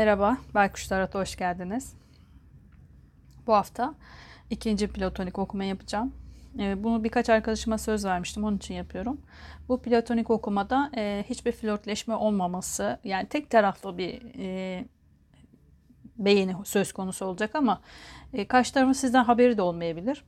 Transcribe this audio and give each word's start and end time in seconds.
Merhaba, 0.00 0.38
Baykuş 0.54 0.86
Tarot'a 0.86 1.18
hoş 1.18 1.36
geldiniz. 1.36 1.94
Bu 3.46 3.54
hafta 3.54 3.94
ikinci 4.50 4.88
platonik 4.88 5.38
okuma 5.38 5.64
yapacağım. 5.64 6.14
Ee, 6.58 6.84
Bunu 6.84 7.04
birkaç 7.04 7.28
arkadaşıma 7.28 7.78
söz 7.78 8.04
vermiştim, 8.04 8.44
onun 8.44 8.56
için 8.56 8.74
yapıyorum. 8.74 9.20
Bu 9.68 9.82
platonik 9.82 10.30
okumada 10.30 10.90
e, 10.96 11.24
hiçbir 11.28 11.52
flörtleşme 11.52 12.14
olmaması, 12.14 12.98
yani 13.04 13.28
tek 13.28 13.50
taraflı 13.50 13.98
bir 13.98 14.22
e, 14.38 14.84
beğeni 16.18 16.56
söz 16.64 16.92
konusu 16.92 17.26
olacak 17.26 17.54
ama 17.54 17.80
e, 18.32 18.48
karşı 18.48 18.74
tarafın 18.74 18.92
sizden 18.92 19.24
haberi 19.24 19.56
de 19.56 19.62
olmayabilir. 19.62 20.24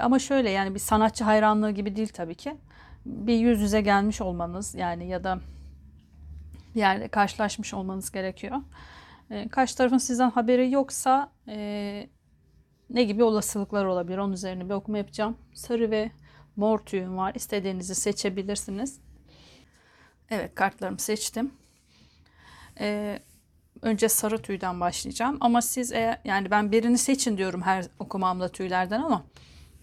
Ama 0.00 0.18
şöyle 0.18 0.50
yani 0.50 0.74
bir 0.74 0.80
sanatçı 0.80 1.24
hayranlığı 1.24 1.70
gibi 1.70 1.96
değil 1.96 2.10
tabii 2.12 2.34
ki. 2.34 2.56
Bir 3.06 3.38
yüz 3.38 3.60
yüze 3.60 3.80
gelmiş 3.80 4.20
olmanız 4.20 4.74
yani 4.74 5.08
ya 5.08 5.24
da 5.24 5.40
bir 6.74 6.80
yerde 6.80 7.08
karşılaşmış 7.08 7.74
olmanız 7.74 8.12
gerekiyor. 8.12 8.56
E, 9.30 9.48
karşı 9.48 9.76
tarafın 9.76 9.98
sizden 9.98 10.30
haberi 10.30 10.70
yoksa 10.70 11.32
e, 11.48 12.08
ne 12.90 13.04
gibi 13.04 13.24
olasılıklar 13.24 13.84
olabilir? 13.84 14.18
Onun 14.18 14.32
üzerine 14.32 14.64
bir 14.64 14.74
okuma 14.74 14.98
yapacağım. 14.98 15.36
Sarı 15.54 15.90
ve 15.90 16.10
mor 16.56 16.78
tüyüm 16.78 17.16
var. 17.16 17.34
İstediğinizi 17.34 17.94
seçebilirsiniz. 17.94 19.00
Evet 20.30 20.54
kartlarımı 20.54 20.98
seçtim. 20.98 21.52
E, 22.80 23.18
önce 23.82 24.08
sarı 24.08 24.42
tüyden 24.42 24.80
başlayacağım. 24.80 25.36
Ama 25.40 25.62
siz 25.62 25.92
eğer, 25.92 26.20
yani 26.24 26.50
ben 26.50 26.72
birini 26.72 26.98
seçin 26.98 27.38
diyorum 27.38 27.62
her 27.62 27.86
okumamda 27.98 28.48
tüylerden 28.48 29.02
ama 29.02 29.24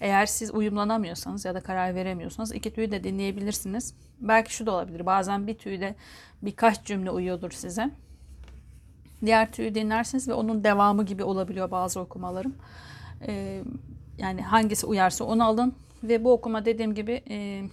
eğer 0.02 0.26
siz 0.26 0.52
uyumlanamıyorsanız 0.54 1.46
ya 1.46 1.56
da 1.56 1.62
karar 1.62 1.96
veremiyorsanız 1.96 2.54
iki 2.54 2.74
tüyü 2.74 2.92
de 2.92 3.04
dinleyebilirsiniz. 3.04 3.94
Belki 4.20 4.54
şu 4.54 4.66
da 4.66 4.72
olabilir. 4.72 5.06
Bazen 5.06 5.48
bir 5.48 5.58
tüyde 5.58 5.96
birkaç 6.42 6.84
cümle 6.84 7.12
uyuyordur 7.12 7.52
size. 7.52 7.90
Diğer 9.26 9.52
tüyü 9.52 9.76
dinlersiniz 9.76 10.28
ve 10.28 10.34
onun 10.34 10.64
devamı 10.64 11.06
gibi 11.06 11.24
olabiliyor 11.24 11.72
bazı 11.72 12.00
okumalarım. 12.00 12.56
Ee, 13.28 13.64
yani 14.18 14.42
hangisi 14.42 14.86
uyarsa 14.86 15.26
onu 15.26 15.46
alın 15.46 15.76
ve 16.04 16.24
bu 16.24 16.32
okuma 16.32 16.66
dediğim 16.66 16.96
gibi 16.96 17.24
e, 17.30 17.64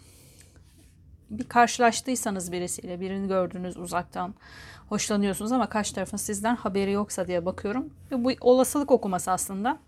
bir 1.30 1.44
karşılaştıysanız 1.44 2.52
birisiyle 2.52 3.00
birini 3.00 3.28
gördünüz 3.28 3.76
uzaktan 3.76 4.34
hoşlanıyorsunuz 4.88 5.52
ama 5.52 5.68
karşı 5.68 5.94
tarafın 5.94 6.16
sizden 6.16 6.56
haberi 6.56 6.92
yoksa 6.92 7.26
diye 7.26 7.46
bakıyorum. 7.46 7.90
Ve 8.10 8.24
bu 8.24 8.30
olasılık 8.40 8.90
okuması 8.90 9.30
aslında 9.30 9.78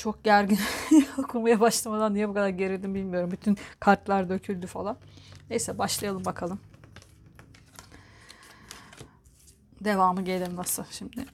çok 0.00 0.24
gergin 0.24 0.58
okumaya 1.18 1.60
başlamadan 1.60 2.14
niye 2.14 2.28
bu 2.28 2.34
kadar 2.34 2.48
gerildim 2.48 2.94
bilmiyorum. 2.94 3.30
Bütün 3.30 3.58
kartlar 3.80 4.28
döküldü 4.28 4.66
falan. 4.66 4.98
Neyse 5.50 5.78
başlayalım 5.78 6.24
bakalım. 6.24 6.60
Devamı 9.80 10.24
gelir 10.24 10.56
nasıl 10.56 10.84
şimdi. 10.90 11.24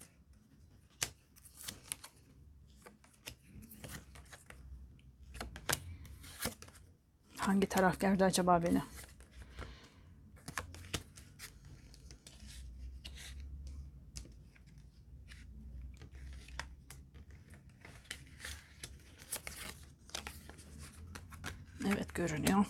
Hangi 7.39 7.67
taraf 7.67 8.00
geldi 8.00 8.25
acaba 8.25 8.62
beni? 8.62 8.83
Evet 22.19 22.31
görünüyor. 22.31 22.64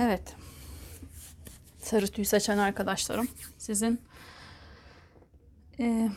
Evet. 0.00 0.36
Sarı 1.90 2.06
tüy 2.06 2.24
seçen 2.24 2.58
arkadaşlarım. 2.58 3.28
Sizin 3.58 4.00
e, 5.78 6.08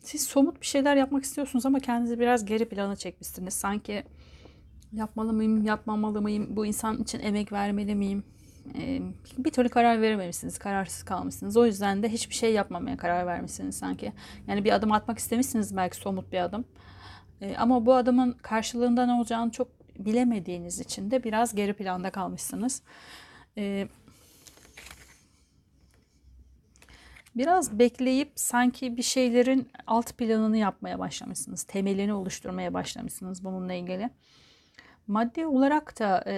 siz 0.00 0.26
somut 0.26 0.60
bir 0.60 0.66
şeyler 0.66 0.96
yapmak 0.96 1.24
istiyorsunuz 1.24 1.66
ama 1.66 1.80
kendinizi 1.80 2.20
biraz 2.20 2.44
geri 2.44 2.68
plana 2.68 2.96
çekmişsiniz. 2.96 3.54
Sanki 3.54 4.04
yapmalı 4.92 5.32
mıyım, 5.32 5.64
yapmamalı 5.64 6.22
mıyım, 6.22 6.56
bu 6.56 6.66
insan 6.66 7.02
için 7.02 7.20
emek 7.20 7.52
vermeli 7.52 7.94
miyim? 7.94 8.24
E, 8.78 9.00
bir 9.38 9.50
türlü 9.50 9.68
karar 9.68 10.00
verememişsiniz, 10.00 10.58
kararsız 10.58 11.02
kalmışsınız. 11.02 11.56
O 11.56 11.66
yüzden 11.66 12.02
de 12.02 12.08
hiçbir 12.08 12.34
şey 12.34 12.52
yapmamaya 12.52 12.96
karar 12.96 13.26
vermişsiniz 13.26 13.78
sanki. 13.78 14.12
Yani 14.46 14.64
bir 14.64 14.72
adım 14.72 14.92
atmak 14.92 15.18
istemişsiniz 15.18 15.76
belki 15.76 15.96
somut 15.96 16.32
bir 16.32 16.40
adım. 16.40 16.64
E, 17.40 17.56
ama 17.56 17.86
bu 17.86 17.94
adımın 17.94 18.32
karşılığında 18.32 19.06
ne 19.06 19.12
olacağını 19.12 19.50
çok 19.50 19.68
bilemediğiniz 19.98 20.80
için 20.80 21.10
de 21.10 21.24
biraz 21.24 21.54
geri 21.54 21.72
planda 21.72 22.10
kalmışsınız. 22.10 22.82
Ee, 23.58 23.88
biraz 27.36 27.78
bekleyip 27.78 28.32
sanki 28.34 28.96
bir 28.96 29.02
şeylerin 29.02 29.70
alt 29.86 30.12
planını 30.12 30.56
yapmaya 30.56 30.98
başlamışsınız. 30.98 31.62
Temelini 31.62 32.12
oluşturmaya 32.12 32.74
başlamışsınız 32.74 33.44
bununla 33.44 33.72
ilgili. 33.72 34.10
Maddi 35.06 35.46
olarak 35.46 35.98
da 35.98 36.24
e, 36.26 36.34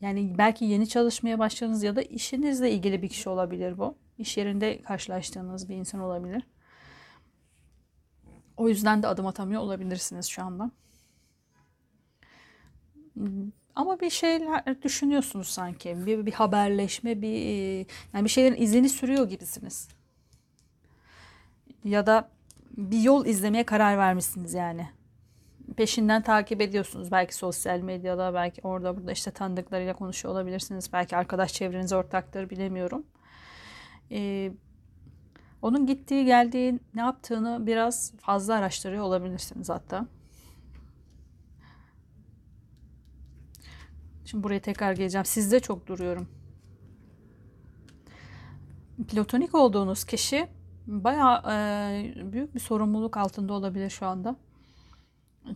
yani 0.00 0.34
belki 0.38 0.64
yeni 0.64 0.88
çalışmaya 0.88 1.38
başladınız 1.38 1.82
ya 1.82 1.96
da 1.96 2.02
işinizle 2.02 2.70
ilgili 2.70 3.02
bir 3.02 3.08
kişi 3.08 3.28
olabilir 3.28 3.78
bu. 3.78 3.98
İş 4.18 4.36
yerinde 4.36 4.82
karşılaştığınız 4.82 5.68
bir 5.68 5.76
insan 5.76 6.00
olabilir. 6.00 6.42
O 8.56 8.68
yüzden 8.68 9.02
de 9.02 9.06
adım 9.06 9.26
atamıyor 9.26 9.60
olabilirsiniz 9.62 10.26
şu 10.26 10.42
anda. 10.42 10.70
Ama 13.76 14.00
bir 14.00 14.10
şeyler 14.10 14.82
düşünüyorsunuz 14.82 15.48
sanki. 15.48 16.06
Bir, 16.06 16.26
bir 16.26 16.32
haberleşme, 16.32 17.22
bir 17.22 17.86
yani 18.14 18.24
bir 18.24 18.28
şeylerin 18.28 18.62
izini 18.62 18.88
sürüyor 18.88 19.28
gibisiniz. 19.28 19.88
Ya 21.84 22.06
da 22.06 22.28
bir 22.76 23.00
yol 23.00 23.26
izlemeye 23.26 23.66
karar 23.66 23.98
vermişsiniz 23.98 24.54
yani. 24.54 24.88
Peşinden 25.76 26.22
takip 26.22 26.60
ediyorsunuz. 26.60 27.10
Belki 27.10 27.34
sosyal 27.34 27.80
medyada, 27.80 28.34
belki 28.34 28.60
orada 28.64 28.96
burada 28.96 29.12
işte 29.12 29.30
tanıdıklarıyla 29.30 29.94
konuşuyor 29.94 30.34
olabilirsiniz. 30.34 30.92
Belki 30.92 31.16
arkadaş 31.16 31.52
çevreniz 31.52 31.92
ortaktır 31.92 32.50
bilemiyorum. 32.50 33.06
Ee, 34.10 34.52
onun 35.62 35.86
gittiği, 35.86 36.24
geldiği, 36.24 36.80
ne 36.94 37.00
yaptığını 37.00 37.66
biraz 37.66 38.12
fazla 38.16 38.54
araştırıyor 38.54 39.04
olabilirsiniz 39.04 39.68
hatta. 39.68 40.06
Şimdi 44.26 44.44
buraya 44.44 44.60
tekrar 44.60 44.92
geleceğim. 44.92 45.24
Sizde 45.24 45.60
çok 45.60 45.86
duruyorum. 45.86 46.28
Platonik 49.08 49.54
olduğunuz 49.54 50.04
kişi 50.04 50.48
bayağı 50.86 51.42
e, 51.52 52.32
büyük 52.32 52.54
bir 52.54 52.60
sorumluluk 52.60 53.16
altında 53.16 53.52
olabilir 53.52 53.90
şu 53.90 54.06
anda. 54.06 54.36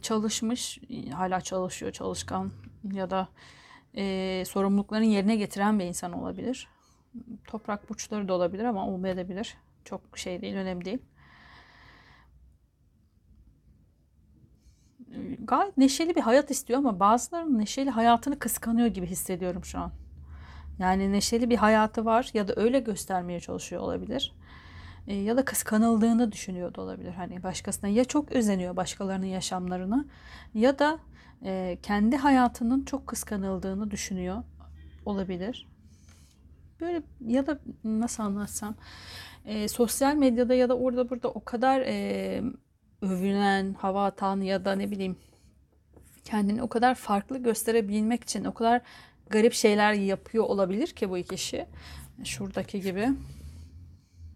Çalışmış, 0.02 0.78
hala 1.12 1.40
çalışıyor, 1.40 1.92
çalışkan 1.92 2.50
ya 2.92 3.10
da 3.10 3.28
e, 3.96 4.44
sorumluluklarını 4.46 5.06
yerine 5.06 5.36
getiren 5.36 5.78
bir 5.78 5.84
insan 5.84 6.12
olabilir. 6.12 6.68
Toprak 7.46 7.90
burçları 7.90 8.28
da 8.28 8.34
olabilir 8.34 8.64
ama 8.64 8.88
olmayabilir. 8.88 9.56
Çok 9.84 10.18
şey 10.18 10.42
değil, 10.42 10.54
önemli 10.54 10.84
değil. 10.84 10.98
Gayet 15.44 15.76
neşeli 15.78 16.16
bir 16.16 16.20
hayat 16.20 16.50
istiyor 16.50 16.78
ama 16.78 17.00
bazılarının 17.00 17.58
neşeli 17.58 17.90
hayatını 17.90 18.38
kıskanıyor 18.38 18.88
gibi 18.88 19.06
hissediyorum 19.06 19.64
şu 19.64 19.78
an. 19.78 19.92
Yani 20.78 21.12
neşeli 21.12 21.50
bir 21.50 21.56
hayatı 21.56 22.04
var 22.04 22.30
ya 22.34 22.48
da 22.48 22.52
öyle 22.56 22.80
göstermeye 22.80 23.40
çalışıyor 23.40 23.82
olabilir. 23.82 24.32
E, 25.06 25.14
ya 25.14 25.36
da 25.36 25.44
kıskanıldığını 25.44 26.32
düşünüyor 26.32 26.74
da 26.74 26.80
olabilir. 26.80 27.12
Hani 27.12 27.42
başkasına 27.42 27.90
ya 27.90 28.04
çok 28.04 28.32
özeniyor 28.32 28.76
başkalarının 28.76 29.26
yaşamlarına 29.26 30.04
ya 30.54 30.78
da 30.78 30.98
e, 31.44 31.78
kendi 31.82 32.16
hayatının 32.16 32.84
çok 32.84 33.06
kıskanıldığını 33.06 33.90
düşünüyor 33.90 34.42
olabilir. 35.06 35.68
Böyle 36.80 37.02
ya 37.26 37.46
da 37.46 37.58
nasıl 37.84 38.22
anlatsam 38.22 38.74
e, 39.44 39.68
sosyal 39.68 40.14
medyada 40.14 40.54
ya 40.54 40.68
da 40.68 40.76
orada 40.76 41.10
burada 41.10 41.28
o 41.28 41.44
kadar 41.44 41.80
e, 41.80 42.42
övülen, 43.02 43.74
hava 43.74 44.06
atan 44.06 44.40
ya 44.40 44.64
da 44.64 44.74
ne 44.74 44.90
bileyim 44.90 45.16
kendini 46.24 46.62
o 46.62 46.68
kadar 46.68 46.94
farklı 46.94 47.38
gösterebilmek 47.38 48.24
için 48.24 48.44
o 48.44 48.54
kadar 48.54 48.80
garip 49.30 49.52
şeyler 49.52 49.92
yapıyor 49.92 50.44
olabilir 50.44 50.86
ki 50.86 51.10
bu 51.10 51.22
kişi. 51.22 51.66
Şuradaki 52.24 52.80
gibi. 52.80 53.08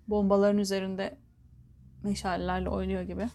Bombaların 0.09 0.59
üzerinde 0.59 1.17
meşalelerle 2.03 2.69
oynuyor 2.69 3.03
gibi. 3.03 3.29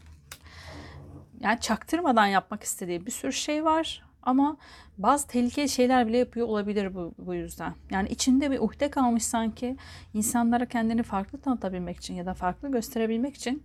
Yani 1.40 1.60
çaktırmadan 1.60 2.26
yapmak 2.26 2.64
istediği 2.64 3.06
bir 3.06 3.12
sürü 3.12 3.34
şey 3.34 3.66
var. 3.66 4.09
Ama 4.24 4.58
bazı 4.98 5.28
tehlikeli 5.28 5.70
şeyler 5.70 6.08
bile 6.08 6.18
yapıyor 6.18 6.48
olabilir 6.48 6.96
bu, 6.96 7.14
bu 7.18 7.34
yüzden. 7.34 7.74
Yani 7.92 8.10
içinde 8.10 8.52
bir 8.52 8.60
uhde 8.60 8.90
kalmış 8.90 9.24
sanki 9.24 9.78
insanlara 10.14 10.66
kendini 10.66 11.04
farklı 11.04 11.42
tanıtabilmek 11.42 11.98
için 11.98 12.14
ya 12.14 12.26
da 12.26 12.34
farklı 12.34 12.72
gösterebilmek 12.72 13.36
için 13.36 13.64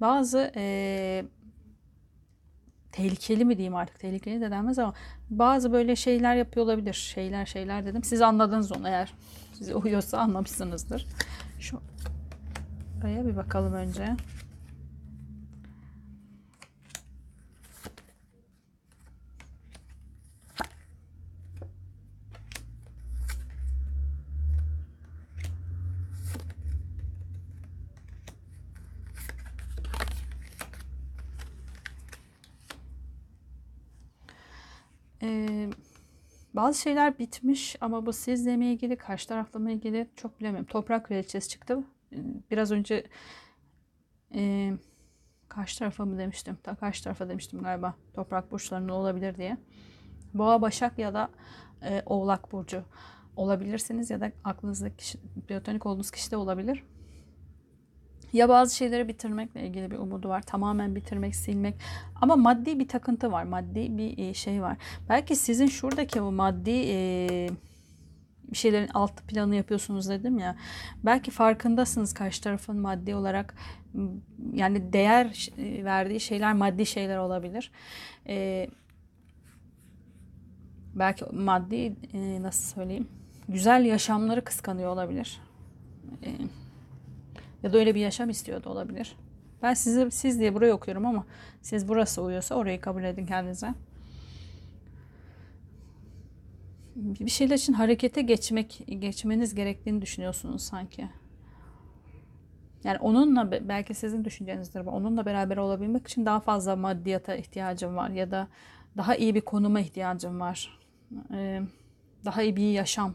bazı 0.00 0.52
eee 0.56 1.24
tehlikeli 2.92 3.44
mi 3.44 3.56
diyeyim 3.56 3.74
artık 3.74 4.00
tehlikeli 4.00 4.40
de 4.40 4.50
denmez 4.50 4.78
ama 4.78 4.94
bazı 5.30 5.72
böyle 5.72 5.96
şeyler 5.96 6.36
yapıyor 6.36 6.66
olabilir. 6.66 6.92
Şeyler 6.94 7.46
şeyler 7.46 7.86
dedim. 7.86 8.04
Siz 8.04 8.22
anladınız 8.22 8.72
onu 8.72 8.88
eğer 8.88 9.12
size 9.52 9.74
uyuyorsa 9.74 10.18
anlamışsınızdır. 10.18 11.06
Şu 11.60 11.80
buraya 13.00 13.26
bir 13.26 13.36
bakalım 13.36 13.72
önce. 13.72 14.16
Ee, 35.26 35.70
bazı 36.54 36.80
şeyler 36.80 37.18
bitmiş 37.18 37.76
ama 37.80 38.06
bu 38.06 38.12
sizle 38.12 38.56
mi 38.56 38.66
ilgili, 38.66 38.96
karşı 38.96 39.28
tarafla 39.28 39.60
mı 39.60 39.72
ilgili 39.72 40.10
çok 40.16 40.40
bilemiyorum. 40.40 40.66
Toprak 40.66 41.06
kraliçesi 41.06 41.48
çıktı. 41.48 41.78
Biraz 42.50 42.72
önce 42.72 43.06
e, 44.34 44.72
karşı 45.48 45.78
tarafa 45.78 46.04
mı 46.04 46.18
demiştim? 46.18 46.58
Ta 46.62 46.74
karşı 46.74 47.04
tarafa 47.04 47.28
demiştim 47.28 47.62
galiba. 47.62 47.94
Toprak 48.14 48.52
burçlarında 48.52 48.94
olabilir 48.94 49.36
diye. 49.36 49.56
Boğa, 50.34 50.62
Başak 50.62 50.98
ya 50.98 51.14
da 51.14 51.30
e, 51.82 52.02
Oğlak 52.06 52.52
burcu 52.52 52.82
olabilirsiniz 53.36 54.10
ya 54.10 54.20
da 54.20 54.32
aklınızdaki 54.44 54.96
kişi, 54.96 55.18
platonik 55.48 55.86
olduğunuz 55.86 56.10
kişi 56.10 56.30
de 56.30 56.36
olabilir. 56.36 56.84
Ya 58.36 58.48
bazı 58.48 58.76
şeyleri 58.76 59.08
bitirmekle 59.08 59.66
ilgili 59.66 59.90
bir 59.90 59.98
umudu 59.98 60.28
var. 60.28 60.42
Tamamen 60.42 60.94
bitirmek, 60.94 61.36
silmek. 61.36 61.74
Ama 62.20 62.36
maddi 62.36 62.78
bir 62.78 62.88
takıntı 62.88 63.32
var. 63.32 63.44
Maddi 63.44 63.98
bir 63.98 64.18
e, 64.18 64.34
şey 64.34 64.62
var. 64.62 64.76
Belki 65.08 65.36
sizin 65.36 65.66
şuradaki 65.66 66.22
bu 66.22 66.32
maddi 66.32 66.70
e, 66.70 67.48
bir 68.52 68.56
şeylerin 68.56 68.88
alt 68.94 69.22
planı 69.22 69.54
yapıyorsunuz 69.56 70.08
dedim 70.08 70.38
ya. 70.38 70.56
Belki 71.04 71.30
farkındasınız 71.30 72.14
karşı 72.14 72.42
tarafın 72.42 72.78
maddi 72.78 73.14
olarak 73.14 73.54
yani 74.52 74.92
değer 74.92 75.48
e, 75.58 75.84
verdiği 75.84 76.20
şeyler 76.20 76.52
maddi 76.52 76.86
şeyler 76.86 77.16
olabilir. 77.18 77.72
Belki 80.94 81.24
maddi 81.32 81.96
nasıl 82.42 82.74
söyleyeyim 82.74 83.08
güzel 83.48 83.84
yaşamları 83.84 84.44
kıskanıyor 84.44 84.90
olabilir. 84.90 85.40
E, 86.24 86.30
ya 87.62 87.72
da 87.72 87.78
öyle 87.78 87.94
bir 87.94 88.00
yaşam 88.00 88.30
istiyor 88.30 88.64
da 88.64 88.70
olabilir. 88.70 89.16
Ben 89.62 89.74
sizi 89.74 90.10
siz 90.10 90.38
diye 90.40 90.54
burayı 90.54 90.74
okuyorum 90.74 91.06
ama 91.06 91.26
siz 91.62 91.88
burası 91.88 92.22
uyuyorsa 92.22 92.54
orayı 92.54 92.80
kabul 92.80 93.04
edin 93.04 93.26
kendinize. 93.26 93.74
Bir 96.96 97.30
şeyler 97.30 97.56
için 97.56 97.72
harekete 97.72 98.22
geçmek 98.22 98.84
geçmeniz 98.98 99.54
gerektiğini 99.54 100.02
düşünüyorsunuz 100.02 100.62
sanki. 100.62 101.08
Yani 102.84 102.98
onunla 102.98 103.50
be- 103.50 103.68
belki 103.68 103.94
sizin 103.94 104.24
düşüncenizdir. 104.24 104.80
Onunla 104.80 105.26
beraber 105.26 105.56
olabilmek 105.56 106.08
için 106.08 106.26
daha 106.26 106.40
fazla 106.40 106.76
maddiyata 106.76 107.34
ihtiyacım 107.34 107.96
var 107.96 108.10
ya 108.10 108.30
da 108.30 108.48
daha 108.96 109.16
iyi 109.16 109.34
bir 109.34 109.40
konuma 109.40 109.80
ihtiyacım 109.80 110.40
var. 110.40 110.78
Ee, 111.32 111.62
daha 112.24 112.42
iyi 112.42 112.56
bir 112.56 112.70
yaşam 112.70 113.14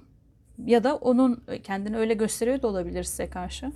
ya 0.66 0.84
da 0.84 0.96
onun 0.96 1.44
kendini 1.64 1.98
öyle 1.98 2.14
gösteriyor 2.14 2.62
da 2.62 2.68
olabilir 2.68 3.04
size 3.04 3.30
karşı. 3.30 3.72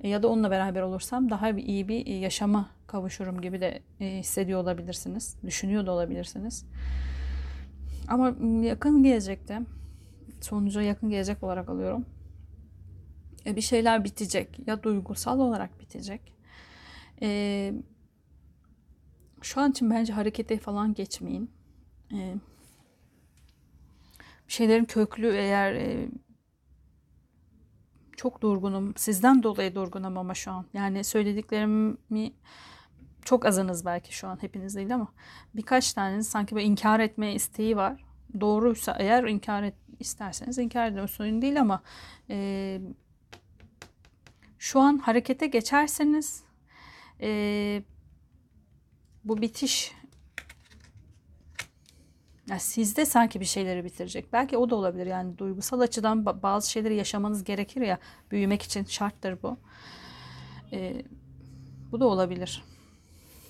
E, 0.00 0.08
Ya 0.08 0.22
da 0.22 0.28
onunla 0.28 0.50
beraber 0.50 0.82
olursam 0.82 1.30
daha 1.30 1.50
iyi 1.50 1.88
bir 1.88 2.06
yaşama 2.06 2.70
kavuşurum 2.86 3.40
gibi 3.40 3.60
de 3.60 3.82
e, 4.00 4.18
hissediyor 4.18 4.60
olabilirsiniz. 4.60 5.36
Düşünüyor 5.46 5.86
da 5.86 5.92
olabilirsiniz. 5.92 6.64
Ama 8.08 8.34
yakın 8.62 9.02
gelecekte 9.02 9.60
sonuca 10.40 10.82
yakın 10.82 11.10
gelecek 11.10 11.42
olarak 11.42 11.68
alıyorum. 11.68 12.06
E, 13.46 13.56
Bir 13.56 13.60
şeyler 13.60 14.04
bitecek 14.04 14.68
ya 14.68 14.82
duygusal 14.82 15.40
olarak 15.40 15.80
bitecek. 15.80 16.32
E, 17.22 17.72
şu 19.42 19.60
an 19.60 19.70
için 19.70 19.90
bence 19.90 20.12
harekete 20.12 20.58
falan 20.58 20.94
geçmeyin. 20.94 21.50
E, 22.12 22.34
bir 24.48 24.52
şeylerin 24.52 24.84
köklü 24.84 25.28
eğer 25.36 25.72
e, 25.74 26.08
çok 28.18 28.42
durgunum. 28.42 28.94
Sizden 28.96 29.42
dolayı 29.42 29.74
durgunum 29.74 30.18
ama 30.18 30.34
şu 30.34 30.50
an. 30.50 30.66
Yani 30.74 31.04
söylediklerimi 31.04 32.32
çok 33.24 33.46
azınız 33.46 33.84
belki 33.84 34.14
şu 34.14 34.28
an 34.28 34.42
hepiniz 34.42 34.76
değil 34.76 34.94
ama 34.94 35.08
birkaç 35.54 35.92
taneniz 35.92 36.28
sanki 36.28 36.54
böyle 36.54 36.66
inkar 36.66 37.00
etme 37.00 37.34
isteği 37.34 37.76
var. 37.76 38.04
Doğruysa 38.40 38.96
eğer 38.98 39.24
inkar 39.24 39.62
et, 39.62 39.74
isterseniz 40.00 40.58
inkar 40.58 40.88
edin. 40.88 40.98
O 40.98 41.06
sorun 41.06 41.42
değil 41.42 41.60
ama 41.60 41.82
e, 42.30 42.80
şu 44.58 44.80
an 44.80 44.98
harekete 44.98 45.46
geçerseniz 45.46 46.42
e, 47.20 47.82
bu 49.24 49.42
bitiş 49.42 49.92
ya 52.48 52.58
sizde 52.58 53.06
sanki 53.06 53.40
bir 53.40 53.44
şeyleri 53.44 53.84
bitirecek. 53.84 54.32
Belki 54.32 54.56
o 54.56 54.70
da 54.70 54.74
olabilir. 54.74 55.06
Yani 55.06 55.38
duygusal 55.38 55.80
açıdan 55.80 56.18
ba- 56.18 56.42
bazı 56.42 56.70
şeyleri 56.70 56.96
yaşamanız 56.96 57.44
gerekir 57.44 57.80
ya. 57.80 57.98
Büyümek 58.30 58.62
için 58.62 58.84
şarttır 58.84 59.42
bu. 59.42 59.56
Ee, 60.72 61.02
bu 61.92 62.00
da 62.00 62.06
olabilir. 62.06 62.64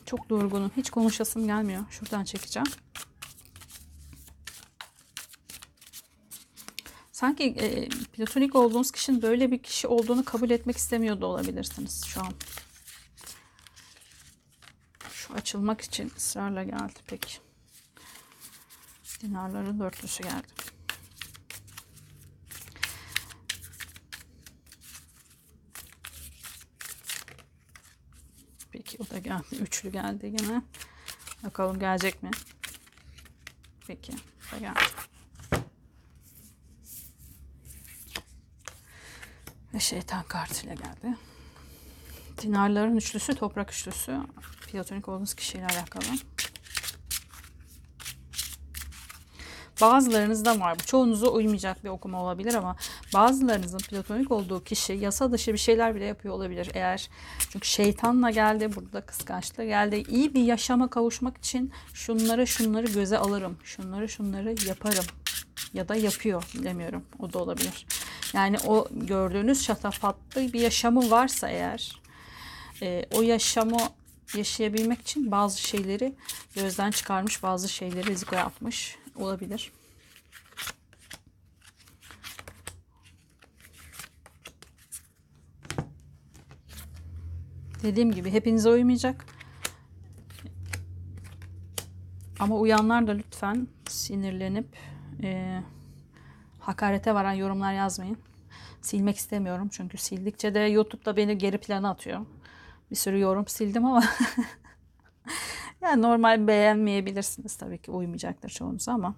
Çok 0.06 0.28
durgunum. 0.28 0.70
Hiç 0.76 0.90
konuşasım 0.90 1.46
gelmiyor. 1.46 1.82
Şuradan 1.90 2.24
çekeceğim. 2.24 2.66
Sanki 7.12 7.44
e, 7.44 7.88
platonik 7.88 8.54
olduğunuz 8.54 8.90
kişinin 8.90 9.22
böyle 9.22 9.50
bir 9.50 9.62
kişi 9.62 9.88
olduğunu 9.88 10.24
kabul 10.24 10.50
etmek 10.50 10.76
istemiyor 10.76 11.20
da 11.20 11.26
olabilirsiniz 11.26 12.04
şu 12.04 12.20
an. 12.20 12.32
Şu 15.12 15.34
açılmak 15.34 15.80
için 15.80 16.12
ısrarla 16.16 16.64
geldi 16.64 16.98
peki. 17.06 17.47
Dinarların 19.20 19.80
dörtlüsü 19.80 20.22
geldi. 20.22 20.46
Peki 28.72 28.98
o 29.00 29.10
da 29.10 29.18
geldi. 29.18 29.56
Üçlü 29.60 29.92
geldi 29.92 30.26
yine. 30.26 30.62
Bakalım 31.44 31.78
gelecek 31.78 32.22
mi? 32.22 32.30
Peki. 33.86 34.12
O 34.48 34.56
da 34.56 34.58
geldi. 34.58 34.80
Ve 39.74 39.80
şeytan 39.80 40.22
kartıyla 40.22 40.74
geldi. 40.74 41.16
Dinarların 42.42 42.96
üçlüsü, 42.96 43.34
toprak 43.34 43.72
üçlüsü. 43.72 44.20
Platonik 44.66 45.08
olduğunuz 45.08 45.34
kişiyle 45.34 45.66
alakalı. 45.66 46.04
Bazılarınızda 49.80 50.60
var 50.60 50.76
bu. 50.78 50.86
Çoğunuza 50.86 51.28
uymayacak 51.28 51.84
bir 51.84 51.88
okuma 51.88 52.22
olabilir 52.22 52.54
ama 52.54 52.76
bazılarınızın 53.14 53.78
platonik 53.78 54.32
olduğu 54.32 54.64
kişi 54.64 54.92
yasa 54.92 55.32
dışı 55.32 55.52
bir 55.52 55.58
şeyler 55.58 55.94
bile 55.94 56.04
yapıyor 56.04 56.34
olabilir. 56.34 56.70
Eğer 56.74 57.10
çünkü 57.50 57.68
şeytanla 57.68 58.30
geldi 58.30 58.76
burada 58.76 59.00
kıskançlığı 59.00 59.64
geldi. 59.64 60.04
İyi 60.08 60.34
bir 60.34 60.42
yaşama 60.42 60.90
kavuşmak 60.90 61.36
için 61.36 61.72
şunları 61.94 62.46
şunları 62.46 62.86
göze 62.86 63.18
alırım. 63.18 63.58
Şunları 63.64 64.08
şunları 64.08 64.68
yaparım. 64.68 65.04
Ya 65.74 65.88
da 65.88 65.94
yapıyor 65.94 66.44
bilemiyorum. 66.54 67.04
O 67.18 67.32
da 67.32 67.38
olabilir. 67.38 67.86
Yani 68.32 68.56
o 68.66 68.88
gördüğünüz 68.92 69.62
şatafatlı 69.62 70.52
bir 70.52 70.60
yaşamı 70.60 71.10
varsa 71.10 71.48
eğer 71.48 72.00
e, 72.82 73.04
o 73.14 73.22
yaşamı 73.22 73.78
yaşayabilmek 74.36 75.00
için 75.00 75.30
bazı 75.30 75.60
şeyleri 75.60 76.14
gözden 76.54 76.90
çıkarmış, 76.90 77.42
bazı 77.42 77.68
şeyleri 77.68 78.06
riziko 78.06 78.36
yapmış 78.36 78.96
olabilir. 79.20 79.72
Dediğim 87.82 88.12
gibi 88.12 88.30
hepinize 88.30 88.70
uymayacak. 88.70 89.24
Ama 92.38 92.56
uyanlar 92.56 93.06
da 93.06 93.12
lütfen 93.12 93.68
sinirlenip 93.88 94.66
e, 95.22 95.60
hakarete 96.60 97.14
varan 97.14 97.32
yorumlar 97.32 97.72
yazmayın. 97.72 98.18
Silmek 98.82 99.16
istemiyorum 99.16 99.68
çünkü 99.72 99.98
sildikçe 99.98 100.54
de 100.54 100.58
YouTube'da 100.60 101.16
beni 101.16 101.38
geri 101.38 101.58
plana 101.58 101.90
atıyor. 101.90 102.26
Bir 102.90 102.96
sürü 102.96 103.20
yorum 103.20 103.46
sildim 103.46 103.84
ama 103.84 104.04
yani 105.82 106.02
normal 106.02 106.46
beğenmeyebilirsiniz 106.46 107.56
tabii 107.56 107.78
ki 107.78 107.90
uymayacaktır 107.90 108.48
çoğunuza 108.48 108.92
ama 108.92 109.14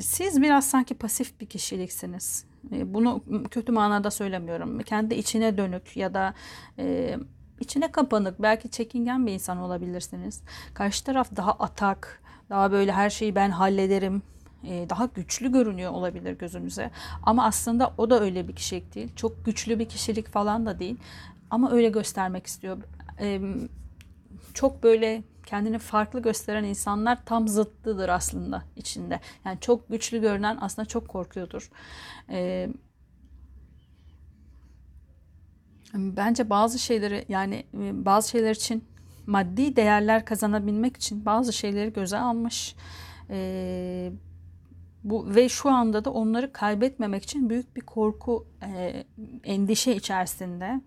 siz 0.00 0.42
biraz 0.42 0.70
sanki 0.70 0.94
pasif 0.94 1.40
bir 1.40 1.46
kişiliksiniz. 1.46 2.44
E, 2.72 2.94
bunu 2.94 3.22
kötü 3.50 3.72
manada 3.72 4.10
söylemiyorum. 4.10 4.78
Kendi 4.82 5.14
içine 5.14 5.58
dönük 5.58 5.96
ya 5.96 6.14
da 6.14 6.34
e, 6.78 7.16
içine 7.60 7.92
kapanık, 7.92 8.42
belki 8.42 8.70
çekingen 8.70 9.26
bir 9.26 9.32
insan 9.32 9.58
olabilirsiniz. 9.58 10.42
Karşı 10.74 11.04
taraf 11.04 11.36
daha 11.36 11.52
atak, 11.52 12.22
daha 12.50 12.72
böyle 12.72 12.92
her 12.92 13.10
şeyi 13.10 13.34
ben 13.34 13.50
hallederim, 13.50 14.22
e, 14.64 14.86
daha 14.90 15.06
güçlü 15.06 15.52
görünüyor 15.52 15.92
olabilir 15.92 16.38
gözünüze. 16.38 16.90
Ama 17.22 17.44
aslında 17.44 17.94
o 17.98 18.10
da 18.10 18.20
öyle 18.20 18.48
bir 18.48 18.56
kişilik 18.56 18.94
değil. 18.94 19.12
Çok 19.16 19.44
güçlü 19.44 19.78
bir 19.78 19.88
kişilik 19.88 20.28
falan 20.28 20.66
da 20.66 20.78
değil. 20.78 20.96
Ama 21.50 21.72
öyle 21.72 21.88
göstermek 21.88 22.46
istiyor. 22.46 22.78
Çok 24.54 24.82
böyle 24.82 25.22
kendini 25.46 25.78
farklı 25.78 26.22
gösteren 26.22 26.64
insanlar 26.64 27.24
tam 27.24 27.48
zıttıdır 27.48 28.08
aslında 28.08 28.62
içinde. 28.76 29.20
Yani 29.44 29.58
çok 29.60 29.88
güçlü 29.88 30.20
görünen 30.20 30.58
aslında 30.60 30.88
çok 30.88 31.08
korkuyordur. 31.08 31.70
Bence 35.94 36.50
bazı 36.50 36.78
şeyleri 36.78 37.24
yani 37.28 37.66
bazı 37.92 38.30
şeyler 38.30 38.50
için 38.50 38.84
maddi 39.26 39.76
değerler 39.76 40.24
kazanabilmek 40.24 40.96
için 40.96 41.24
bazı 41.24 41.52
şeyleri 41.52 41.92
göze 41.92 42.18
almış. 42.18 42.76
Ee, 43.30 44.12
bu 45.04 45.34
ve 45.34 45.48
şu 45.48 45.70
anda 45.70 46.04
da 46.04 46.10
onları 46.10 46.52
kaybetmemek 46.52 47.22
için 47.22 47.50
büyük 47.50 47.76
bir 47.76 47.80
korku, 47.80 48.46
e, 48.62 49.04
endişe 49.44 49.96
içerisinde 49.96 50.80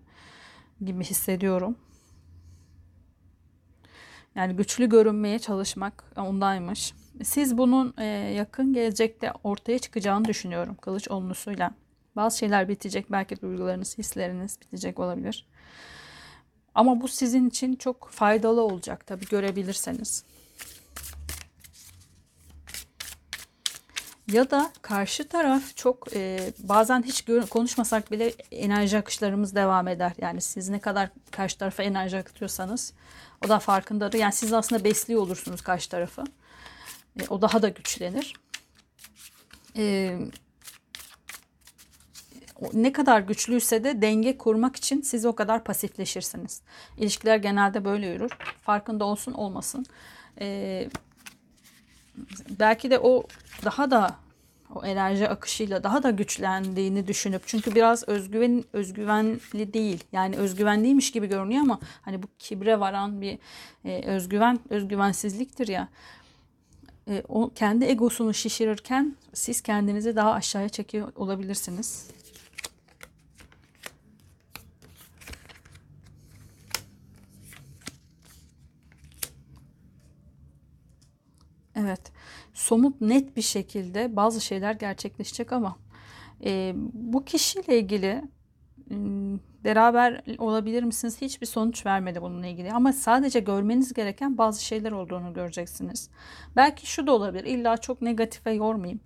gibi 0.84 1.04
hissediyorum. 1.04 1.76
Yani 4.34 4.56
güçlü 4.56 4.88
görünmeye 4.88 5.38
çalışmak 5.38 6.04
ondaymış. 6.16 6.94
Siz 7.22 7.58
bunun 7.58 7.94
e, 7.98 8.04
yakın 8.36 8.72
gelecekte 8.72 9.32
ortaya 9.44 9.78
çıkacağını 9.78 10.24
düşünüyorum 10.24 10.76
kılıç 10.80 11.10
onlusuyla. 11.10 11.70
Bazı 12.16 12.38
şeyler 12.38 12.68
bitecek. 12.68 13.12
Belki 13.12 13.40
duygularınız, 13.40 13.98
hisleriniz 13.98 14.60
bitecek 14.60 14.98
olabilir. 14.98 15.46
Ama 16.74 17.00
bu 17.00 17.08
sizin 17.08 17.48
için 17.48 17.76
çok 17.76 18.08
faydalı 18.10 18.62
olacak 18.62 19.06
tabii 19.06 19.26
görebilirseniz. 19.26 20.24
Ya 24.32 24.50
da 24.50 24.72
karşı 24.82 25.28
taraf 25.28 25.76
çok 25.76 26.16
e, 26.16 26.52
bazen 26.58 27.02
hiç 27.02 27.24
konuşmasak 27.50 28.10
bile 28.10 28.32
enerji 28.50 28.98
akışlarımız 28.98 29.54
devam 29.54 29.88
eder. 29.88 30.12
Yani 30.18 30.40
siz 30.40 30.68
ne 30.68 30.78
kadar 30.78 31.08
karşı 31.30 31.58
tarafa 31.58 31.82
enerji 31.82 32.18
akıtıyorsanız 32.18 32.92
o 33.44 33.48
da 33.48 33.58
farkındadır. 33.58 34.18
Yani 34.18 34.32
siz 34.32 34.52
aslında 34.52 34.84
besliyor 34.84 35.22
olursunuz 35.22 35.62
karşı 35.62 35.88
tarafı. 35.88 36.24
E, 37.20 37.26
o 37.28 37.42
daha 37.42 37.62
da 37.62 37.68
güçlenir. 37.68 38.34
E, 39.76 40.18
ne 42.72 42.92
kadar 42.92 43.20
güçlüyse 43.20 43.84
de 43.84 44.02
denge 44.02 44.38
kurmak 44.38 44.76
için 44.76 45.00
siz 45.02 45.24
o 45.26 45.34
kadar 45.34 45.64
pasifleşirsiniz. 45.64 46.62
İlişkiler 46.98 47.36
genelde 47.36 47.84
böyle 47.84 48.06
yürür. 48.06 48.30
Farkında 48.62 49.04
olsun 49.04 49.32
olmasın. 49.32 49.86
E, 50.40 50.88
belki 52.58 52.90
de 52.90 52.98
o 52.98 53.24
daha 53.64 53.90
da 53.90 54.16
o 54.74 54.84
enerji 54.84 55.28
akışıyla 55.28 55.82
daha 55.82 56.02
da 56.02 56.10
güçlendiğini 56.10 57.06
düşünüp 57.06 57.42
çünkü 57.46 57.74
biraz 57.74 58.08
özgüven 58.08 58.64
özgüvenli 58.72 59.72
değil. 59.72 60.04
Yani 60.12 60.36
özgüvenliymiş 60.36 61.12
gibi 61.12 61.26
görünüyor 61.26 61.62
ama 61.62 61.80
hani 62.02 62.22
bu 62.22 62.26
kibre 62.38 62.80
varan 62.80 63.20
bir 63.20 63.38
e, 63.84 64.02
özgüven 64.06 64.58
özgüvensizliktir 64.70 65.68
ya. 65.68 65.88
E, 67.08 67.22
o 67.28 67.50
kendi 67.54 67.84
egosunu 67.84 68.34
şişirirken 68.34 69.16
siz 69.34 69.60
kendinizi 69.60 70.16
daha 70.16 70.32
aşağıya 70.32 70.68
çekiyor 70.68 71.12
olabilirsiniz. 71.16 72.06
Evet 81.76 82.19
somut 82.60 83.00
net 83.00 83.36
bir 83.36 83.42
şekilde 83.42 84.16
bazı 84.16 84.40
şeyler 84.40 84.72
gerçekleşecek 84.74 85.52
ama 85.52 85.76
e, 86.44 86.72
bu 86.92 87.24
kişiyle 87.24 87.78
ilgili 87.78 88.22
beraber 89.64 90.22
olabilir 90.38 90.82
misiniz? 90.82 91.20
Hiçbir 91.20 91.46
sonuç 91.46 91.86
vermedi 91.86 92.22
bununla 92.22 92.46
ilgili. 92.46 92.72
Ama 92.72 92.92
sadece 92.92 93.40
görmeniz 93.40 93.92
gereken 93.92 94.38
bazı 94.38 94.64
şeyler 94.64 94.92
olduğunu 94.92 95.34
göreceksiniz. 95.34 96.10
Belki 96.56 96.86
şu 96.86 97.06
da 97.06 97.12
olabilir. 97.12 97.44
İlla 97.44 97.76
çok 97.76 98.02
negatife 98.02 98.50
yormayayım. 98.50 99.00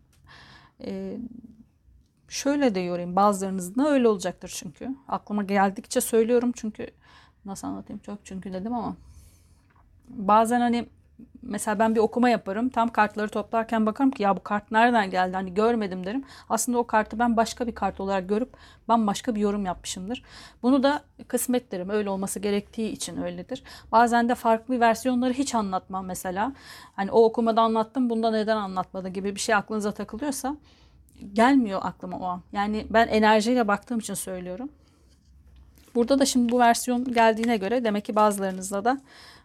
Ee, 0.85 1.19
şöyle 2.29 2.75
de 2.75 2.81
yorayım. 2.81 3.17
Bazılarınızın 3.17 3.75
da 3.75 3.89
öyle 3.89 4.09
olacaktır 4.09 4.53
çünkü. 4.57 4.97
Aklıma 5.09 5.43
geldikçe 5.43 6.01
söylüyorum 6.01 6.53
çünkü 6.57 6.87
nasıl 7.45 7.69
anlatayım 7.69 8.01
çok 8.07 8.19
çünkü 8.25 8.53
dedim 8.53 8.75
ama 8.75 8.97
bazen 10.09 10.61
hani 10.61 10.87
mesela 11.43 11.79
ben 11.79 11.95
bir 11.95 12.01
okuma 12.01 12.29
yaparım. 12.29 12.69
Tam 12.69 12.89
kartları 12.89 13.29
toplarken 13.29 13.87
bakarım 13.87 14.11
ki 14.11 14.23
ya 14.23 14.37
bu 14.37 14.43
kart 14.43 14.71
nereden 14.71 15.11
geldi 15.11 15.37
hani 15.37 15.55
görmedim 15.55 16.07
derim. 16.07 16.25
Aslında 16.49 16.79
o 16.79 16.87
kartı 16.87 17.19
ben 17.19 17.37
başka 17.37 17.67
bir 17.67 17.75
kart 17.75 18.01
olarak 18.01 18.29
görüp 18.29 18.57
bambaşka 18.89 19.35
bir 19.35 19.41
yorum 19.41 19.67
yapmışımdır. 19.67 20.23
Bunu 20.63 20.83
da 20.83 21.03
kısmet 21.29 21.73
derim. 21.73 21.91
Öyle 21.91 22.11
olması 22.11 22.41
gerektiği 22.41 22.93
için 22.93 23.23
öyledir. 23.23 23.63
Bazen 23.93 24.29
de 24.29 24.35
farklı 24.35 24.81
versiyonları 24.81 25.33
hiç 25.33 25.55
anlatmam 25.55 26.07
mesela. 26.07 26.53
Hani 26.97 27.11
o 27.11 27.25
okumada 27.25 27.63
anlattım 27.63 28.11
bunda 28.11 28.31
neden 28.31 28.57
anlatmadı 28.57 29.09
gibi 29.09 29.35
bir 29.35 29.41
şey 29.41 29.55
aklınıza 29.55 29.93
takılıyorsa 29.93 30.57
gelmiyor 31.33 31.81
aklıma 31.83 32.19
o 32.19 32.25
an. 32.25 32.43
Yani 32.53 32.87
ben 32.91 33.09
enerjiyle 33.09 33.69
baktığım 33.69 33.99
için 33.99 34.15
söylüyorum. 34.15 34.69
Burada 35.95 36.19
da 36.19 36.27
şimdi 36.27 36.53
bu 36.53 36.59
versiyon 36.59 37.05
geldiğine 37.05 37.57
göre 37.57 37.85
demek 37.85 38.05
ki 38.05 38.17
bazılarınızla 38.17 38.85
da 38.85 39.01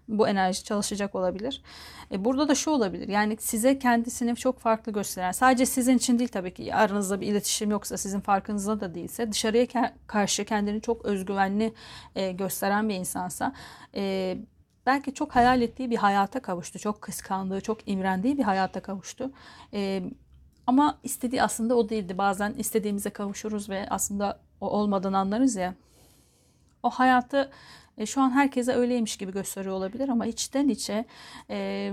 bu 0.09 0.27
enerji 0.27 0.63
çalışacak 0.63 1.15
olabilir. 1.15 1.61
E, 2.11 2.25
burada 2.25 2.47
da 2.47 2.55
şu 2.55 2.71
olabilir. 2.71 3.07
Yani 3.07 3.37
size 3.39 3.79
kendisini 3.79 4.35
çok 4.35 4.59
farklı 4.59 4.91
gösteren, 4.91 5.31
sadece 5.31 5.65
sizin 5.65 5.97
için 5.97 6.19
değil 6.19 6.29
tabii 6.29 6.53
ki 6.53 6.75
aranızda 6.75 7.21
bir 7.21 7.27
iletişim 7.27 7.71
yoksa, 7.71 7.97
sizin 7.97 8.19
farkınızda 8.19 8.79
da 8.79 8.95
değilse, 8.95 9.31
dışarıya 9.31 9.65
ke- 9.65 9.91
karşı 10.07 10.45
kendini 10.45 10.81
çok 10.81 11.05
özgüvenli 11.05 11.73
e, 12.15 12.31
gösteren 12.31 12.89
bir 12.89 12.95
insansa, 12.95 13.53
e, 13.95 14.37
belki 14.85 15.13
çok 15.13 15.35
hayal 15.35 15.61
ettiği 15.61 15.89
bir 15.89 15.97
hayata 15.97 16.41
kavuştu. 16.41 16.79
Çok 16.79 17.01
kıskandığı, 17.01 17.61
çok 17.61 17.87
imrendiği 17.87 18.37
bir 18.37 18.43
hayata 18.43 18.79
kavuştu. 18.79 19.31
E, 19.73 20.03
ama 20.67 20.99
istediği 21.03 21.43
aslında 21.43 21.75
o 21.75 21.89
değildi. 21.89 22.17
Bazen 22.17 22.53
istediğimize 22.53 23.09
kavuşuruz 23.09 23.69
ve 23.69 23.87
aslında 23.89 24.39
o 24.61 24.69
olmadan 24.69 25.13
anlarız 25.13 25.55
ya. 25.55 25.75
O 26.83 26.89
hayatı 26.89 27.51
e, 27.99 28.05
şu 28.05 28.21
an 28.21 28.31
herkese 28.31 28.73
öyleymiş 28.73 29.17
gibi 29.17 29.31
gösteriyor 29.31 29.75
olabilir 29.75 30.09
ama 30.09 30.25
içten 30.25 30.67
içe 30.67 31.05
e, 31.49 31.91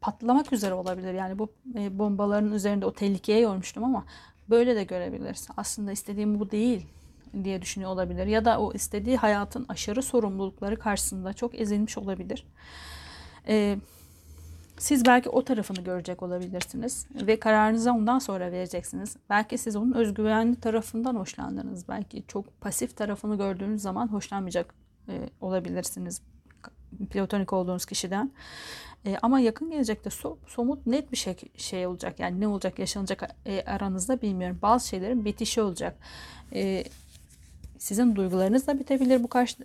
patlamak 0.00 0.52
üzere 0.52 0.74
olabilir. 0.74 1.14
Yani 1.14 1.38
bu 1.38 1.52
e, 1.78 1.98
bombaların 1.98 2.52
üzerinde 2.52 2.86
o 2.86 2.92
tehlikeye 2.92 3.40
yormuştum 3.40 3.84
ama 3.84 4.04
böyle 4.50 4.76
de 4.76 4.84
görebiliriz. 4.84 5.48
Aslında 5.56 5.92
istediğim 5.92 6.40
bu 6.40 6.50
değil 6.50 6.86
diye 7.44 7.62
düşünüyor 7.62 7.90
olabilir. 7.90 8.26
Ya 8.26 8.44
da 8.44 8.60
o 8.60 8.72
istediği 8.72 9.16
hayatın 9.16 9.66
aşırı 9.68 10.02
sorumlulukları 10.02 10.78
karşısında 10.78 11.32
çok 11.32 11.60
ezilmiş 11.60 11.98
olabilir. 11.98 12.46
E, 13.48 13.78
siz 14.78 15.06
belki 15.06 15.28
o 15.28 15.44
tarafını 15.44 15.80
görecek 15.80 16.22
olabilirsiniz 16.22 17.06
ve 17.14 17.40
kararınızı 17.40 17.92
ondan 17.92 18.18
sonra 18.18 18.52
vereceksiniz. 18.52 19.16
Belki 19.30 19.58
siz 19.58 19.76
onun 19.76 19.92
özgüvenli 19.92 20.56
tarafından 20.56 21.14
hoşlandınız. 21.14 21.88
Belki 21.88 22.24
çok 22.28 22.60
pasif 22.60 22.96
tarafını 22.96 23.36
gördüğünüz 23.36 23.82
zaman 23.82 24.08
hoşlanmayacak 24.08 24.74
e, 25.08 25.28
olabilirsiniz 25.40 26.22
platonik 27.10 27.52
olduğunuz 27.52 27.86
kişiden. 27.86 28.32
E, 29.06 29.16
ama 29.22 29.40
yakın 29.40 29.70
gelecekte 29.70 30.10
so, 30.10 30.38
somut 30.46 30.86
net 30.86 31.12
bir 31.12 31.16
şey, 31.16 31.36
şey 31.56 31.86
olacak. 31.86 32.20
Yani 32.20 32.40
ne 32.40 32.48
olacak 32.48 32.78
yaşanacak 32.78 33.36
e, 33.46 33.62
aranızda 33.62 34.22
bilmiyorum. 34.22 34.58
Bazı 34.62 34.88
şeylerin 34.88 35.24
bitişi 35.24 35.62
olacak. 35.62 35.96
E, 36.54 36.84
sizin 37.78 38.16
duygularınız 38.16 38.66
da 38.66 38.78
bitebilir 38.78 39.22
bu 39.22 39.28
karşı 39.28 39.56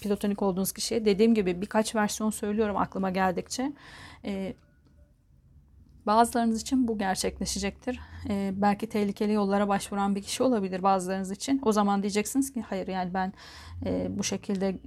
platonik 0.00 0.42
olduğunuz 0.42 0.72
kişiye. 0.72 1.04
Dediğim 1.04 1.34
gibi 1.34 1.60
birkaç 1.60 1.94
versiyon 1.94 2.30
söylüyorum 2.30 2.76
aklıma 2.76 3.10
geldikçe. 3.10 3.72
E, 4.24 4.54
Bazılarınız 6.08 6.62
için 6.62 6.88
bu 6.88 6.98
gerçekleşecektir. 6.98 8.00
Ee, 8.28 8.52
belki 8.56 8.88
tehlikeli 8.88 9.32
yollara 9.32 9.68
başvuran 9.68 10.14
bir 10.14 10.22
kişi 10.22 10.42
olabilir 10.42 10.82
bazılarınız 10.82 11.30
için. 11.30 11.60
O 11.64 11.72
zaman 11.72 12.02
diyeceksiniz 12.02 12.52
ki 12.52 12.60
hayır 12.68 12.86
yani 12.88 13.14
ben 13.14 13.32
e, 13.86 14.18
bu 14.18 14.24
şekilde 14.24 14.68
e, 14.68 14.78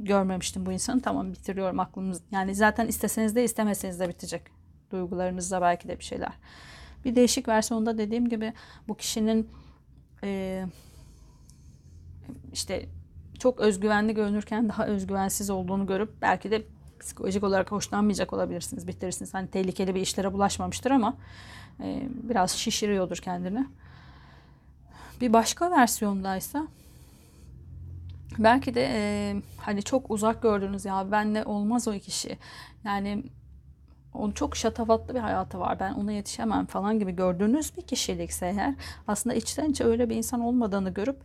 görmemiştim 0.00 0.66
bu 0.66 0.72
insanı. 0.72 1.02
Tamam 1.02 1.32
bitiriyorum 1.32 1.80
aklımız. 1.80 2.22
Yani 2.30 2.54
zaten 2.54 2.86
isteseniz 2.86 3.36
de 3.36 3.44
istemeseniz 3.44 4.00
de 4.00 4.08
bitecek. 4.08 4.42
Duygularınızda 4.90 5.60
belki 5.60 5.88
de 5.88 5.98
bir 5.98 6.04
şeyler. 6.04 6.32
Bir 7.04 7.14
değişik 7.14 7.48
versiyonda 7.48 7.98
dediğim 7.98 8.28
gibi 8.28 8.52
bu 8.88 8.96
kişinin 8.96 9.50
e, 10.24 10.64
işte 12.52 12.88
çok 13.38 13.60
özgüvenli 13.60 14.14
görünürken 14.14 14.68
daha 14.68 14.86
özgüvensiz 14.86 15.50
olduğunu 15.50 15.86
görüp 15.86 16.22
belki 16.22 16.50
de 16.50 16.62
psikolojik 17.00 17.44
olarak 17.44 17.72
hoşlanmayacak 17.72 18.32
olabilirsiniz. 18.32 18.88
Bitirirsiniz. 18.88 19.34
Hani 19.34 19.48
tehlikeli 19.48 19.94
bir 19.94 20.00
işlere 20.00 20.32
bulaşmamıştır 20.32 20.90
ama 20.90 21.14
e, 21.80 22.08
biraz 22.10 22.50
şişiriyordur 22.50 23.16
kendini. 23.16 23.66
Bir 25.20 25.32
başka 25.32 25.70
versiyondaysa 25.70 26.66
belki 28.38 28.74
de 28.74 28.88
e, 28.92 29.36
hani 29.56 29.82
çok 29.82 30.10
uzak 30.10 30.42
gördüğünüz 30.42 30.84
ya 30.84 31.10
benle 31.12 31.44
olmaz 31.44 31.88
o 31.88 31.92
kişi. 31.92 32.38
Yani 32.84 33.22
onun 34.14 34.32
çok 34.32 34.56
şatafatlı 34.56 35.14
bir 35.14 35.20
hayatı 35.20 35.60
var. 35.60 35.80
Ben 35.80 35.92
ona 35.92 36.12
yetişemem 36.12 36.66
falan 36.66 36.98
gibi 36.98 37.16
gördüğünüz 37.16 37.76
bir 37.76 37.82
kişilikse 37.82 38.46
eğer 38.46 38.74
aslında 39.08 39.36
içten 39.36 39.70
içe 39.70 39.84
öyle 39.84 40.10
bir 40.10 40.16
insan 40.16 40.40
olmadığını 40.40 40.90
görüp 40.90 41.20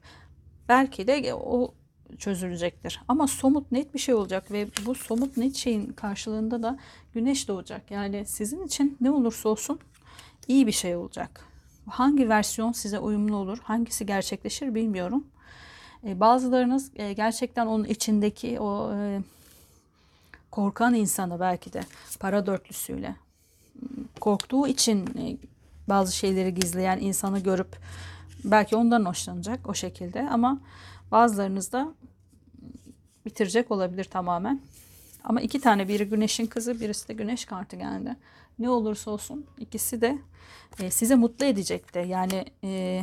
belki 0.70 1.08
de 1.08 1.34
o 1.34 1.74
çözülecektir. 2.18 3.02
Ama 3.08 3.28
somut 3.28 3.72
net 3.72 3.94
bir 3.94 4.00
şey 4.00 4.16
olacak 4.16 4.52
ve 4.52 4.68
bu 4.86 4.96
somut 4.96 5.38
net 5.38 5.56
şeyin 5.56 5.94
karşılığında 5.94 6.64
da 6.64 6.78
güneş 7.14 7.48
doğacak. 7.48 7.92
Yani 7.92 8.26
sizin 8.26 8.66
için 8.66 8.98
ne 9.02 9.12
olursa 9.12 9.50
olsun 9.50 9.80
iyi 10.48 10.68
bir 10.68 10.72
şey 10.72 10.96
olacak. 10.96 11.46
Hangi 11.90 12.30
versiyon 12.30 12.72
size 12.72 13.00
uyumlu 13.00 13.36
olur, 13.36 13.58
hangisi 13.64 14.06
gerçekleşir 14.06 14.76
bilmiyorum. 14.76 15.28
E, 16.04 16.20
bazılarınız 16.20 16.92
e, 16.96 17.14
gerçekten 17.14 17.66
onun 17.66 17.84
içindeki 17.84 18.60
o 18.60 18.94
e, 18.96 19.22
korkan 20.52 20.94
insanı 20.94 21.40
belki 21.40 21.74
de 21.74 21.82
para 22.20 22.46
dörtlüsüyle 22.46 23.16
korktuğu 24.20 24.68
için 24.68 25.10
bazı 25.90 26.16
şeyleri 26.16 26.54
gizleyen 26.54 27.00
insanı 27.00 27.40
görüp 27.40 27.78
belki 28.44 28.76
ondan 28.76 29.06
hoşlanacak 29.06 29.70
o 29.70 29.74
şekilde 29.74 30.30
ama 30.30 30.60
bazılarınız 31.12 31.72
da 31.72 31.94
bitirecek 33.26 33.72
olabilir 33.72 34.04
tamamen. 34.04 34.62
Ama 35.24 35.42
iki 35.42 35.62
tane 35.62 35.88
biri 35.88 36.06
güneşin 36.06 36.46
kızı 36.46 36.80
birisi 36.80 37.08
de 37.08 37.14
güneş 37.14 37.46
kartı 37.46 37.76
geldi. 37.76 38.16
Ne 38.60 38.70
olursa 38.70 39.12
olsun 39.12 39.46
ikisi 39.58 40.02
de 40.02 40.18
e, 40.80 40.92
size 40.92 41.16
mutlu 41.16 41.46
edecekti. 41.46 42.06
Yani 42.08 42.46
e, 42.64 43.02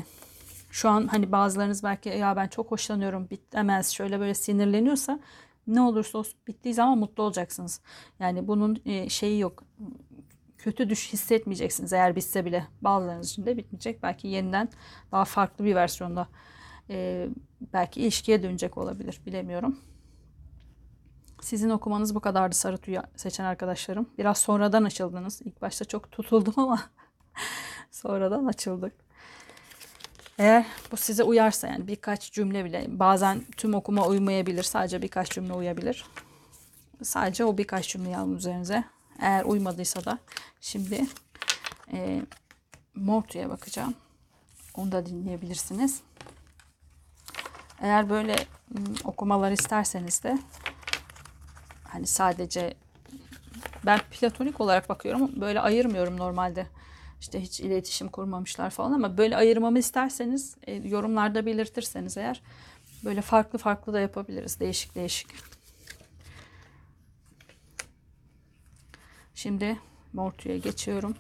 şu 0.71 0.89
an 0.89 1.07
hani 1.07 1.33
bazılarınız 1.33 1.83
belki 1.83 2.09
ya 2.09 2.37
ben 2.37 2.49
çok 2.49 2.71
hoşlanıyorum 2.71 3.31
bitemez 3.31 3.91
şöyle 3.91 4.21
böyle 4.21 4.35
sinirleniyorsa 4.35 5.21
ne 5.67 5.81
olursa 5.81 6.19
olsun 6.19 6.39
bittiği 6.47 6.75
zaman 6.75 6.99
mutlu 6.99 7.23
olacaksınız. 7.23 7.81
Yani 8.21 8.49
bunun 8.49 8.83
e, 8.85 9.09
şeyi 9.09 9.41
yok. 9.41 9.65
Kötü 10.59 10.91
düş 10.91 11.13
hissetmeyeceksiniz 11.13 11.93
eğer 11.93 12.17
bitse 12.17 12.45
bile. 12.45 12.67
Bazılarınız 12.83 13.31
için 13.31 13.47
de 13.47 13.57
bitmeyecek. 13.57 14.03
Belki 14.03 14.29
yeniden 14.29 14.69
daha 15.13 15.25
farklı 15.25 15.65
bir 15.65 15.75
versiyonda 15.75 16.29
e, 16.91 17.29
belki 17.73 18.01
ilişkiye 18.01 18.43
dönecek 18.43 18.79
olabilir. 18.79 19.21
Bilemiyorum. 19.27 19.79
Sizin 21.41 21.71
okumanız 21.71 22.15
bu 22.15 22.21
kadardı 22.21 22.55
sarı 22.55 22.79
tüy 22.79 22.97
seçen 23.17 23.45
arkadaşlarım. 23.45 24.09
Biraz 24.19 24.39
sonradan 24.39 24.85
açıldınız. 24.85 25.43
İlk 25.45 25.63
başta 25.63 25.85
çok 25.85 26.13
tutuldum 26.13 26.55
ama 26.57 26.81
sonradan 27.91 28.47
açıldık. 28.47 28.93
Eğer 30.39 30.67
bu 30.93 30.97
size 30.97 31.23
uyarsa 31.23 31.69
yani 31.69 31.87
birkaç 31.87 32.33
cümle 32.33 32.65
bile 32.65 32.87
bazen 32.89 33.43
tüm 33.57 33.75
okuma 33.75 34.07
uymayabilir. 34.07 34.63
Sadece 34.63 35.03
birkaç 35.03 35.31
cümle 35.31 35.53
uyabilir. 35.53 36.05
Sadece 37.03 37.45
o 37.45 37.59
birkaç 37.59 37.89
cümle 37.89 38.17
alın 38.17 38.37
üzerinize. 38.37 38.85
Eğer 39.19 39.45
uymadıysa 39.45 40.05
da 40.05 40.19
şimdi 40.61 41.07
e, 41.93 42.23
Mortu'ya 42.95 43.51
bakacağım. 43.51 43.95
Onu 44.75 44.93
da 44.93 45.07
dinleyebilirsiniz. 45.07 46.01
Eğer 47.83 48.11
böyle 48.11 48.37
okumalar 49.05 49.53
isterseniz 49.53 50.23
de 50.23 50.39
hani 51.85 52.07
sadece 52.07 52.75
ben 53.87 54.01
platonik 54.11 54.61
olarak 54.61 54.89
bakıyorum. 54.89 55.41
Böyle 55.41 55.61
ayırmıyorum 55.61 56.17
normalde. 56.17 56.67
İşte 57.21 57.41
hiç 57.41 57.61
iletişim 57.61 58.09
kurmamışlar 58.09 58.71
falan 58.71 58.93
ama 58.93 59.19
böyle 59.19 59.37
ayırmamı 59.37 59.79
isterseniz 59.79 60.57
e, 60.67 60.75
yorumlarda 60.75 61.47
belirtirseniz 61.47 62.17
eğer 62.17 62.43
böyle 63.05 63.21
farklı 63.21 63.59
farklı 63.59 63.93
da 63.93 64.01
yapabiliriz. 64.01 64.61
Değişik 64.61 64.95
değişik. 64.95 65.29
Şimdi 69.35 69.79
Mortu'ya 70.13 70.59
geçiyorum. 70.59 71.17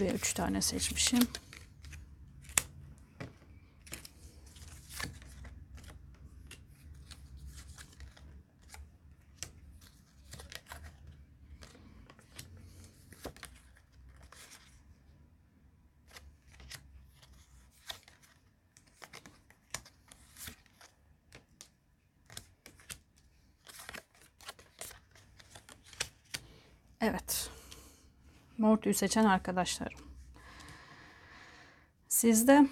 Buraya 0.00 0.12
üç 0.12 0.32
tane 0.34 0.62
seçmişim. 0.62 1.20
Evet. 27.00 27.39
Mortu'yu 28.60 28.94
seçen 28.94 29.24
arkadaşlarım. 29.24 29.98
Sizde 32.08 32.68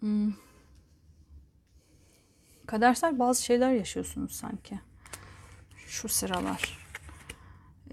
hmm, 0.00 0.32
kadersel 2.66 3.18
bazı 3.18 3.44
şeyler 3.44 3.72
yaşıyorsunuz 3.72 4.32
sanki. 4.32 4.80
Şu 5.86 6.08
sıralar. 6.08 6.78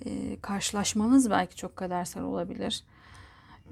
Ee, 0.06 0.40
karşılaşmanız 0.42 1.30
belki 1.30 1.56
çok 1.56 1.76
kadersel 1.76 2.24
olabilir. 2.24 2.84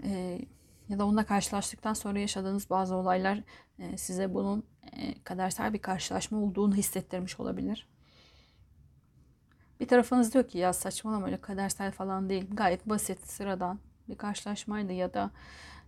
Ee, 0.04 0.42
ya 0.90 1.00
da 1.00 1.06
onunla 1.06 1.26
karşılaştıktan 1.26 1.94
sonra 1.94 2.20
yaşadığınız 2.20 2.70
bazı 2.70 2.96
olaylar 2.96 3.44
e, 3.80 3.98
size 3.98 4.34
bunun 4.34 4.64
e, 4.92 5.24
kadersel 5.24 5.74
bir 5.74 5.82
karşılaşma 5.82 6.38
olduğunu 6.38 6.76
hissettirmiş 6.76 7.40
olabilir. 7.40 7.88
Bir 9.80 9.88
tarafınız 9.88 10.34
diyor 10.34 10.48
ki 10.48 10.58
ya 10.58 10.74
saçmalama 10.74 11.26
öyle 11.26 11.38
kadersel 11.38 11.92
falan 11.92 12.30
değil. 12.30 12.46
Gayet 12.54 12.90
basit, 12.90 13.28
sıradan 13.28 13.80
bir 14.10 14.16
karşılaşmaydı 14.16 14.94
ya 14.94 15.14
da 15.14 15.32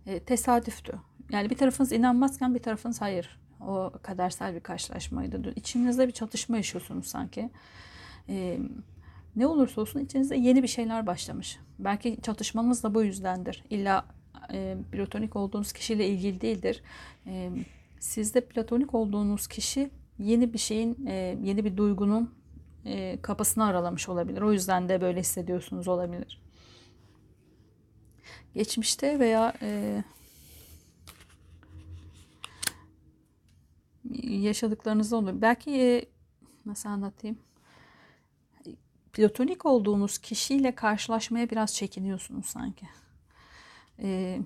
e, 0.06 0.20
tesadüftü. 0.20 0.92
Yani 1.30 1.50
bir 1.50 1.56
tarafınız 1.56 1.92
inanmazken 1.92 2.54
bir 2.54 2.62
tarafınız 2.62 3.00
hayır. 3.00 3.40
O 3.60 3.92
kadersel 4.02 4.54
bir 4.54 4.60
karşılaşmaydı. 4.60 5.52
İçinizde 5.56 6.06
bir 6.06 6.12
çatışma 6.12 6.56
yaşıyorsunuz 6.56 7.06
sanki. 7.06 7.50
E, 8.28 8.58
ne 9.36 9.46
olursa 9.46 9.80
olsun 9.80 10.00
içinizde 10.00 10.36
yeni 10.36 10.62
bir 10.62 10.68
şeyler 10.68 11.06
başlamış. 11.06 11.58
Belki 11.78 12.18
çatışmanız 12.22 12.82
da 12.82 12.94
bu 12.94 13.02
yüzdendir. 13.02 13.64
İlla 13.70 14.06
e, 14.52 14.76
platonik 14.92 15.36
olduğunuz 15.36 15.72
kişiyle 15.72 16.08
ilgili 16.08 16.40
değildir. 16.40 16.82
E, 17.26 17.50
sizde 18.00 18.40
platonik 18.40 18.94
olduğunuz 18.94 19.46
kişi 19.46 19.90
yeni 20.18 20.52
bir 20.52 20.58
şeyin, 20.58 21.06
e, 21.06 21.38
yeni 21.42 21.64
bir 21.64 21.76
duygunun 21.76 22.30
e, 22.84 23.22
kapısını 23.22 23.64
aralamış 23.64 24.08
olabilir. 24.08 24.42
O 24.42 24.52
yüzden 24.52 24.88
de 24.88 25.00
böyle 25.00 25.20
hissediyorsunuz 25.20 25.88
olabilir. 25.88 26.42
Geçmişte 28.54 29.18
veya 29.18 29.54
e, 29.62 30.02
yaşadıklarınızda 34.22 35.16
olur. 35.16 35.32
Belki 35.34 35.70
e, 35.70 36.04
nasıl 36.66 36.88
anlatayım? 36.88 37.38
Platonik 39.12 39.66
olduğunuz 39.66 40.18
kişiyle 40.18 40.74
karşılaşmaya 40.74 41.50
biraz 41.50 41.74
çekiniyorsunuz 41.74 42.46
sanki. 42.46 42.86
E, 43.98 44.40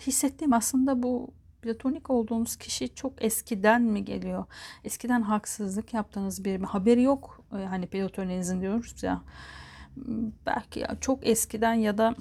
hissettiğim 0.00 0.52
aslında 0.52 1.02
bu 1.02 1.37
platonik 1.62 2.10
olduğunuz 2.10 2.56
kişi 2.56 2.94
çok 2.94 3.24
eskiden 3.24 3.82
mi 3.82 4.04
geliyor? 4.04 4.44
Eskiden 4.84 5.22
haksızlık 5.22 5.94
yaptığınız 5.94 6.44
bir? 6.44 6.60
Haberi 6.60 7.02
yok 7.02 7.44
e, 7.52 7.64
hani 7.64 7.86
platoninizin 7.86 8.60
diyoruz 8.60 9.02
ya. 9.02 9.22
Belki 10.46 10.86
çok 11.00 11.26
eskiden 11.26 11.74
ya 11.74 11.98
da 11.98 12.14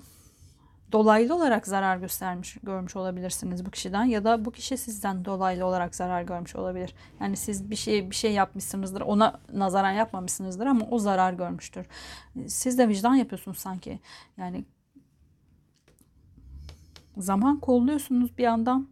dolaylı 0.91 1.36
olarak 1.36 1.67
zarar 1.67 1.97
göstermiş 1.97 2.58
görmüş 2.63 2.95
olabilirsiniz 2.95 3.65
bu 3.65 3.71
kişiden 3.71 4.04
ya 4.04 4.23
da 4.23 4.45
bu 4.45 4.52
kişi 4.52 4.78
sizden 4.78 5.26
dolaylı 5.26 5.65
olarak 5.65 5.95
zarar 5.95 6.21
görmüş 6.21 6.56
olabilir. 6.56 6.93
Yani 7.21 7.38
siz 7.38 7.71
bir 7.71 7.76
şey 7.76 8.10
bir 8.10 8.15
şey 8.15 8.34
yapmışsınızdır. 8.34 9.02
Ona 9.02 9.39
nazaran 9.54 9.91
yapmamışsınızdır 9.91 10.65
ama 10.65 10.86
o 10.91 11.00
zarar 11.00 11.34
görmüştür. 11.34 11.86
Siz 12.47 12.78
de 12.78 12.89
vicdan 12.89 13.15
yapıyorsunuz 13.15 13.58
sanki. 13.58 14.00
Yani 14.38 14.65
zaman 17.17 17.60
kolluyorsunuz 17.60 18.38
bir 18.38 18.43
yandan 18.43 18.88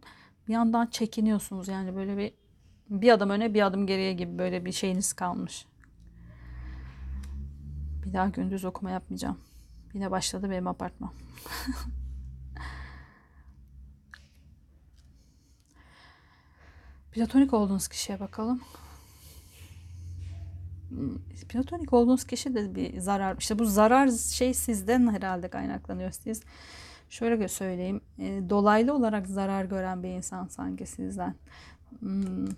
bir 0.48 0.52
yandan 0.52 0.86
çekiniyorsunuz. 0.86 1.68
Yani 1.68 1.96
böyle 1.96 2.16
bir 2.16 2.32
bir 2.90 3.10
adım 3.10 3.30
öne 3.30 3.54
bir 3.54 3.66
adım 3.66 3.86
geriye 3.86 4.12
gibi 4.12 4.38
böyle 4.38 4.64
bir 4.64 4.72
şeyiniz 4.72 5.12
kalmış. 5.12 5.66
Bir 8.04 8.12
daha 8.12 8.28
gündüz 8.28 8.64
okuma 8.64 8.90
yapmayacağım. 8.90 9.38
Yine 9.94 10.10
başladı 10.10 10.50
benim 10.50 10.66
apartman. 10.66 11.12
Platonik 17.12 17.54
olduğunuz 17.54 17.88
kişiye 17.88 18.20
bakalım. 18.20 18.60
Platonik 21.48 21.92
olduğunuz 21.92 22.24
kişi 22.24 22.54
de 22.54 22.74
bir 22.74 23.00
zarar. 23.00 23.36
İşte 23.38 23.58
bu 23.58 23.64
zarar 23.64 24.10
şey 24.10 24.54
sizden 24.54 25.14
herhalde 25.14 25.48
kaynaklanıyor. 25.48 26.10
Siz 26.10 26.42
şöyle 27.10 27.48
söyleyeyim. 27.48 28.00
E, 28.18 28.42
dolaylı 28.50 28.94
olarak 28.94 29.26
zarar 29.26 29.64
gören 29.64 30.02
bir 30.02 30.08
insan 30.08 30.46
sanki 30.46 30.86
sizden. 30.86 31.34
Hmm, 32.00 32.48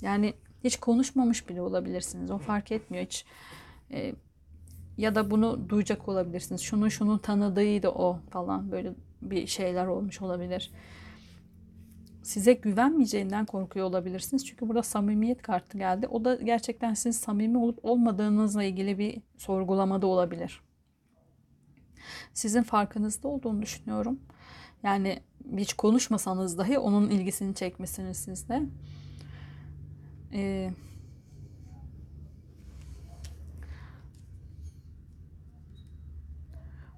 yani 0.00 0.34
hiç 0.64 0.76
konuşmamış 0.76 1.48
bile 1.48 1.62
olabilirsiniz. 1.62 2.30
O 2.30 2.38
fark 2.38 2.72
etmiyor 2.72 3.04
hiç. 3.04 3.24
E, 3.90 4.14
ya 4.96 5.14
da 5.14 5.30
bunu 5.30 5.68
duyacak 5.68 6.08
olabilirsiniz. 6.08 6.60
Şunun 6.60 6.88
şunun 6.88 7.18
tanıdığıydı 7.18 7.88
o 7.88 8.18
falan 8.30 8.72
böyle 8.72 8.92
bir 9.22 9.46
şeyler 9.46 9.86
olmuş 9.86 10.22
olabilir. 10.22 10.70
Size 12.22 12.52
güvenmeyeceğinden 12.52 13.46
korkuyor 13.46 13.86
olabilirsiniz. 13.86 14.46
Çünkü 14.46 14.68
burada 14.68 14.82
samimiyet 14.82 15.42
kartı 15.42 15.78
geldi. 15.78 16.06
O 16.06 16.24
da 16.24 16.34
gerçekten 16.34 16.94
sizin 16.94 17.10
samimi 17.10 17.58
olup 17.58 17.78
olmadığınızla 17.82 18.64
ilgili 18.64 18.98
bir 18.98 19.22
sorgulamada 19.36 20.06
olabilir. 20.06 20.65
Sizin 22.34 22.62
farkınızda 22.62 23.28
olduğunu 23.28 23.62
düşünüyorum. 23.62 24.20
Yani 24.82 25.20
hiç 25.56 25.74
konuşmasanız 25.74 26.58
dahi 26.58 26.78
onun 26.78 27.10
ilgisini 27.10 27.54
çekmesiniz 27.54 28.16
sizde. 28.16 28.62
Ee, 30.32 30.70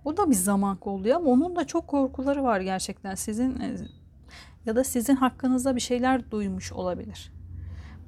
O 0.04 0.16
da 0.16 0.30
bir 0.30 0.34
zaman 0.34 0.76
kolluyor 0.76 1.16
ama 1.16 1.30
onun 1.30 1.56
da 1.56 1.66
çok 1.66 1.86
korkuları 1.86 2.42
var 2.42 2.60
gerçekten. 2.60 3.14
Sizin 3.14 3.60
e, 3.60 3.76
ya 4.66 4.76
da 4.76 4.84
sizin 4.84 5.16
hakkınızda 5.16 5.76
bir 5.76 5.80
şeyler 5.80 6.30
duymuş 6.30 6.72
olabilir. 6.72 7.32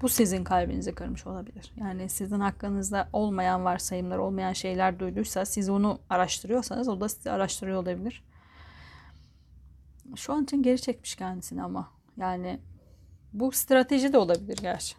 Bu 0.02 0.08
sizin 0.08 0.44
kalbinizi 0.44 0.94
kırmış 0.94 1.26
olabilir. 1.26 1.72
Yani 1.76 2.08
sizin 2.08 2.40
hakkınızda 2.40 3.08
olmayan 3.12 3.64
varsayımlar, 3.64 4.18
olmayan 4.18 4.52
şeyler 4.52 4.98
duyduysa, 4.98 5.44
siz 5.44 5.68
onu 5.68 6.00
araştırıyorsanız 6.10 6.88
o 6.88 7.00
da 7.00 7.08
sizi 7.08 7.30
araştırıyor 7.30 7.82
olabilir. 7.82 8.24
Şu 10.16 10.32
an 10.32 10.44
için 10.44 10.62
geri 10.62 10.80
çekmiş 10.80 11.14
kendisini 11.14 11.62
ama. 11.62 11.92
Yani 12.16 12.60
bu 13.32 13.52
strateji 13.52 14.12
de 14.12 14.18
olabilir 14.18 14.56
gerçi. 14.56 14.96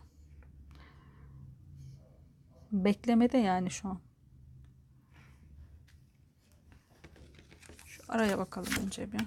Beklemede 2.72 3.38
yani 3.38 3.72
şu 3.72 3.90
an. 3.90 4.00
Araya 8.10 8.38
bakalım 8.38 8.72
önce 8.86 9.12
bir. 9.12 9.22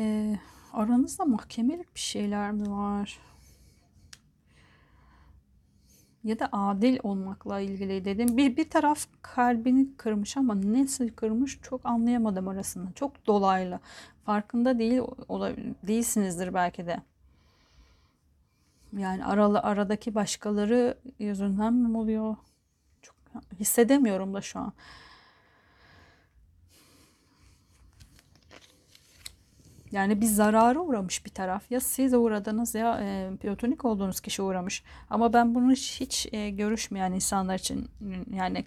Ee, 0.00 0.38
Aranızda 0.72 1.24
mahkemelik 1.24 1.94
bir 1.94 2.00
şeyler 2.00 2.52
mi 2.52 2.70
var? 2.70 3.18
Ya 6.24 6.38
da 6.38 6.48
adil 6.52 6.98
olmakla 7.02 7.60
ilgili 7.60 8.04
dedim. 8.04 8.36
Bir, 8.36 8.56
bir 8.56 8.70
taraf 8.70 9.06
kalbini 9.22 9.96
kırmış 9.96 10.36
ama 10.36 10.60
nasıl 10.72 11.08
kırmış 11.08 11.58
çok 11.62 11.86
anlayamadım 11.86 12.48
arasında. 12.48 12.92
Çok 12.94 13.26
dolaylı. 13.26 13.80
Farkında 14.24 14.78
değil 14.78 15.02
değilsinizdir 15.82 16.54
belki 16.54 16.86
de. 16.86 17.00
Yani 18.98 19.24
aralı 19.24 19.60
aradaki 19.60 20.14
başkaları 20.14 20.98
yüzünden 21.18 21.74
mi 21.74 21.98
oluyor? 21.98 22.36
Çok 23.02 23.16
hissedemiyorum 23.60 24.34
da 24.34 24.40
şu 24.40 24.58
an. 24.58 24.72
Yani 29.92 30.20
bir 30.20 30.26
zarara 30.26 30.78
uğramış 30.78 31.24
bir 31.26 31.30
taraf. 31.30 31.70
Ya 31.70 31.80
siz 31.80 32.14
uğradınız 32.14 32.74
ya 32.74 33.00
e, 33.00 33.36
platonik 33.36 33.84
olduğunuz 33.84 34.20
kişi 34.20 34.42
uğramış. 34.42 34.82
Ama 35.10 35.32
ben 35.32 35.54
bunu 35.54 35.72
hiç, 35.72 36.00
hiç 36.00 36.28
e, 36.32 36.50
görüşmeyen 36.50 37.12
insanlar 37.12 37.58
için 37.58 37.88
yani 38.34 38.64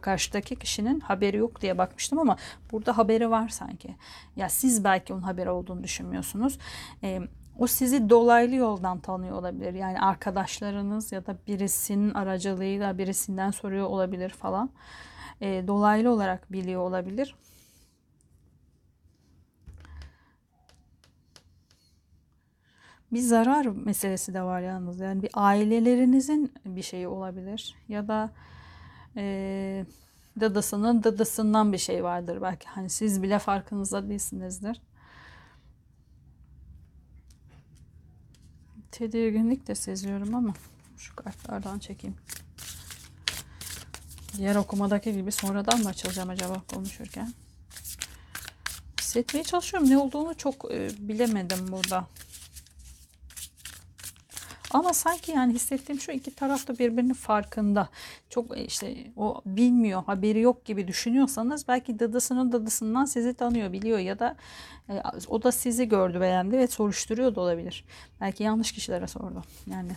karşıdaki 0.00 0.56
kişinin 0.56 1.00
haberi 1.00 1.36
yok 1.36 1.60
diye 1.60 1.78
bakmıştım 1.78 2.18
ama 2.18 2.36
burada 2.72 2.98
haberi 2.98 3.30
var 3.30 3.48
sanki. 3.48 3.96
Ya 4.36 4.48
siz 4.48 4.84
belki 4.84 5.12
onun 5.12 5.22
haberi 5.22 5.50
olduğunu 5.50 5.84
düşünmüyorsunuz. 5.84 6.58
E, 7.02 7.20
o 7.58 7.66
sizi 7.66 8.10
dolaylı 8.10 8.54
yoldan 8.54 8.98
tanıyor 8.98 9.36
olabilir. 9.36 9.74
Yani 9.74 10.00
arkadaşlarınız 10.00 11.12
ya 11.12 11.26
da 11.26 11.36
birisinin 11.46 12.14
aracılığıyla 12.14 12.98
birisinden 12.98 13.50
soruyor 13.50 13.86
olabilir 13.86 14.30
falan. 14.30 14.70
E, 15.40 15.64
dolaylı 15.66 16.10
olarak 16.10 16.52
biliyor 16.52 16.80
olabilir. 16.80 17.34
Bir 23.12 23.20
zarar 23.20 23.66
meselesi 23.66 24.34
de 24.34 24.42
var 24.42 24.60
yalnız. 24.60 25.00
Yani 25.00 25.22
bir 25.22 25.30
ailelerinizin 25.34 26.52
bir 26.64 26.82
şeyi 26.82 27.08
olabilir. 27.08 27.74
Ya 27.88 28.08
da 28.08 28.32
e, 29.16 29.84
dadasının 30.40 31.04
dadasından 31.04 31.72
bir 31.72 31.78
şey 31.78 32.04
vardır 32.04 32.42
belki. 32.42 32.68
Hani 32.68 32.90
siz 32.90 33.22
bile 33.22 33.38
farkınızda 33.38 34.08
değilsinizdir. 34.08 34.80
Tedirginlik 38.90 39.66
de 39.66 39.74
seziyorum 39.74 40.34
ama 40.34 40.54
şu 40.96 41.16
kartlardan 41.16 41.78
çekeyim. 41.78 42.16
Diğer 44.36 44.56
okumadaki 44.56 45.12
gibi 45.12 45.32
sonradan 45.32 45.80
mı 45.82 45.88
açılacağım 45.88 46.30
acaba 46.30 46.62
konuşurken? 46.74 47.32
Hissetmeye 49.00 49.44
çalışıyorum. 49.44 49.90
Ne 49.90 49.98
olduğunu 49.98 50.34
çok 50.34 50.72
e, 50.72 50.90
bilemedim 50.98 51.72
burada. 51.72 52.06
Ama 54.76 54.92
sanki 54.92 55.32
yani 55.32 55.54
hissettiğim 55.54 56.00
şu 56.00 56.12
iki 56.12 56.34
taraf 56.34 56.68
da 56.68 56.78
birbirinin 56.78 57.14
farkında. 57.14 57.88
Çok 58.30 58.58
e, 58.58 58.64
işte 58.64 58.96
o 59.16 59.42
bilmiyor, 59.46 60.04
haberi 60.04 60.40
yok 60.40 60.64
gibi 60.64 60.88
düşünüyorsanız 60.88 61.68
belki 61.68 61.98
dadısının 61.98 62.52
dadısından 62.52 63.04
sizi 63.04 63.34
tanıyor, 63.34 63.72
biliyor 63.72 63.98
ya 63.98 64.18
da 64.18 64.36
e, 64.88 65.02
o 65.28 65.42
da 65.42 65.52
sizi 65.52 65.88
gördü, 65.88 66.20
beğendi 66.20 66.58
ve 66.58 66.66
soruşturuyor 66.66 67.34
da 67.34 67.40
olabilir. 67.40 67.84
Belki 68.20 68.42
yanlış 68.42 68.72
kişilere 68.72 69.06
sordu. 69.06 69.42
Yani 69.70 69.92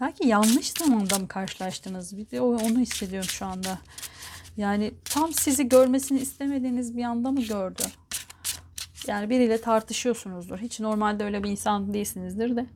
Belki 0.00 0.15
yanlış 0.26 0.70
zamanda 0.70 1.18
mı 1.18 1.28
karşılaştınız? 1.28 2.16
Bir 2.16 2.30
de 2.30 2.40
onu 2.40 2.78
hissediyorum 2.78 3.28
şu 3.28 3.46
anda. 3.46 3.78
Yani 4.56 4.94
tam 5.04 5.32
sizi 5.32 5.68
görmesini 5.68 6.20
istemediğiniz 6.20 6.96
bir 6.96 7.04
anda 7.04 7.30
mı 7.30 7.42
gördü? 7.42 7.82
Yani 9.06 9.30
biriyle 9.30 9.60
tartışıyorsunuzdur. 9.60 10.58
Hiç 10.58 10.80
normalde 10.80 11.24
öyle 11.24 11.44
bir 11.44 11.50
insan 11.50 11.94
değilsinizdir 11.94 12.56
de. 12.56 12.66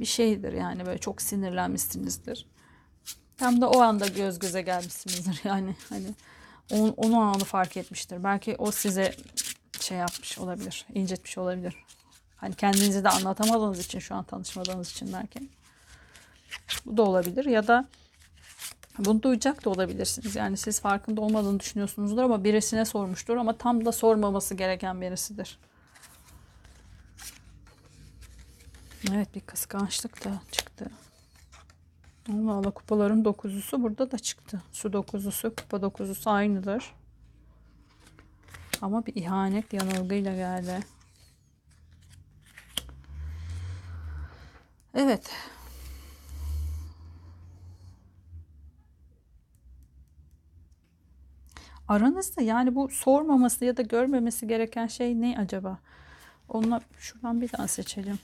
Bir 0.00 0.04
şeydir 0.04 0.52
yani 0.52 0.86
böyle 0.86 0.98
çok 0.98 1.22
sinirlenmişsinizdir. 1.22 2.46
Tam 3.36 3.60
da 3.60 3.70
o 3.70 3.80
anda 3.80 4.06
göz 4.06 4.38
göze 4.38 4.62
gelmişsinizdir 4.62 5.40
yani. 5.44 5.76
Hani 5.88 6.06
onu, 6.72 6.94
onu 6.96 7.18
anı 7.18 7.44
fark 7.44 7.76
etmiştir. 7.76 8.24
Belki 8.24 8.56
o 8.58 8.70
size 8.70 9.14
şey 9.80 9.98
yapmış 9.98 10.38
olabilir, 10.38 10.86
incitmiş 10.94 11.38
olabilir. 11.38 11.74
Hani 12.36 12.54
kendinizi 12.54 13.04
de 13.04 13.08
anlatamadığınız 13.08 13.84
için 13.84 13.98
şu 13.98 14.14
an 14.14 14.24
tanışmadığınız 14.24 14.90
için 14.90 15.12
belki. 15.12 15.40
Bu 16.86 16.96
da 16.96 17.02
olabilir 17.02 17.44
ya 17.44 17.66
da 17.66 17.88
bunu 18.98 19.22
duyacak 19.22 19.64
da 19.64 19.70
olabilirsiniz. 19.70 20.36
Yani 20.36 20.56
siz 20.56 20.80
farkında 20.80 21.20
olmadığını 21.20 21.60
düşünüyorsunuzdur 21.60 22.22
ama 22.22 22.44
birisine 22.44 22.84
sormuştur 22.84 23.36
ama 23.36 23.58
tam 23.58 23.84
da 23.84 23.92
sormaması 23.92 24.54
gereken 24.54 25.00
birisidir. 25.00 25.58
Evet 29.12 29.34
bir 29.34 29.40
kıskançlık 29.40 30.24
da 30.24 30.40
çıktı. 30.52 30.90
Allah 32.32 32.52
Allah 32.52 32.70
kupaların 32.70 33.24
dokuzusu 33.24 33.82
burada 33.82 34.10
da 34.10 34.18
çıktı. 34.18 34.62
Su 34.72 34.92
dokuzusu, 34.92 35.56
kupa 35.56 35.82
dokuzusu 35.82 36.30
aynıdır. 36.30 36.94
Ama 38.82 39.06
bir 39.06 39.14
ihanet 39.14 39.72
yanılgıyla 39.72 40.34
geldi. 40.34 40.80
Evet. 44.94 45.30
Aranızda 51.88 52.42
yani 52.42 52.74
bu 52.74 52.88
sormaması 52.88 53.64
ya 53.64 53.76
da 53.76 53.82
görmemesi 53.82 54.46
gereken 54.46 54.86
şey 54.86 55.20
ne 55.20 55.36
acaba? 55.38 55.78
Onunla 56.48 56.80
şuradan 56.98 57.40
bir 57.40 57.52
daha 57.52 57.68
seçelim. 57.68 58.18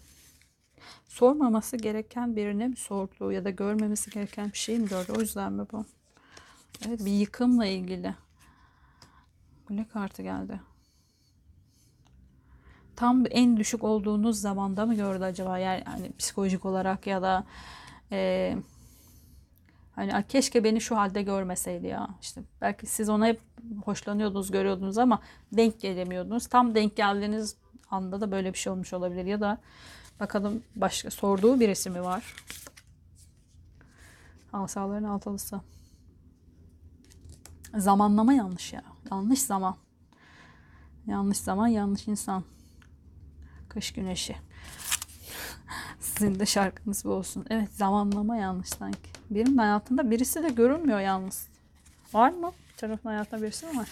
Sormaması 1.08 1.76
gereken 1.76 2.36
birine 2.36 2.68
mi 2.68 2.76
sordu 2.76 3.32
ya 3.32 3.44
da 3.44 3.50
görmemesi 3.50 4.10
gereken 4.10 4.52
bir 4.52 4.58
şey 4.58 4.78
mi 4.78 4.88
gördü? 4.88 5.12
O 5.18 5.20
yüzden 5.20 5.52
mi 5.52 5.66
bu? 5.72 5.84
Evet 6.86 7.04
bir 7.04 7.12
yıkımla 7.12 7.66
ilgili. 7.66 8.14
Ne 9.70 9.88
kartı 9.88 10.22
geldi? 10.22 10.60
Tam 12.96 13.24
en 13.30 13.56
düşük 13.56 13.84
olduğunuz 13.84 14.40
zamanda 14.40 14.86
mı 14.86 14.94
gördü 14.94 15.24
acaba? 15.24 15.58
Yani 15.58 15.82
hani 15.84 16.12
psikolojik 16.18 16.64
olarak 16.64 17.06
ya 17.06 17.22
da 17.22 17.44
e, 18.12 18.56
hani 19.92 20.24
keşke 20.28 20.64
beni 20.64 20.80
şu 20.80 20.96
halde 20.96 21.22
görmeseydi 21.22 21.86
ya. 21.86 22.08
İşte 22.22 22.42
belki 22.60 22.86
siz 22.86 23.08
ona 23.08 23.26
hep 23.26 23.40
hoşlanıyordunuz, 23.84 24.50
görüyordunuz 24.50 24.98
ama 24.98 25.20
denk 25.52 25.80
gelemiyordunuz. 25.80 26.46
Tam 26.46 26.74
denk 26.74 26.96
geldiğiniz 26.96 27.56
anda 27.90 28.20
da 28.20 28.30
böyle 28.30 28.52
bir 28.52 28.58
şey 28.58 28.72
olmuş 28.72 28.92
olabilir 28.92 29.24
ya 29.24 29.40
da 29.40 29.58
bakalım 30.20 30.62
başka 30.76 31.10
sorduğu 31.10 31.60
birisi 31.60 31.90
mi 31.90 32.02
var? 32.02 32.34
Asaların 34.52 35.04
altılısı. 35.04 35.60
Zamanlama 37.76 38.32
yanlış 38.32 38.72
ya. 38.72 38.82
Yanlış 39.10 39.42
zaman. 39.42 39.76
Yanlış 41.06 41.38
zaman, 41.38 41.66
yanlış 41.66 42.08
insan. 42.08 42.44
Kış 43.68 43.92
güneşi. 43.92 44.36
Sizin 46.00 46.40
de 46.40 46.46
şarkınız 46.46 47.04
bu 47.04 47.10
olsun. 47.10 47.46
Evet 47.50 47.72
zamanlama 47.72 48.36
yanlış 48.36 48.68
sanki. 48.68 49.19
Birinin 49.30 49.56
hayatında 49.56 50.10
birisi 50.10 50.42
de 50.42 50.48
görünmüyor 50.48 51.00
yalnız. 51.00 51.48
Var 52.12 52.30
mı? 52.30 52.52
Bir 52.72 52.76
tarafın 52.76 53.08
hayatında 53.08 53.42
birisi 53.42 53.66
mi 53.66 53.76
var? 53.78 53.88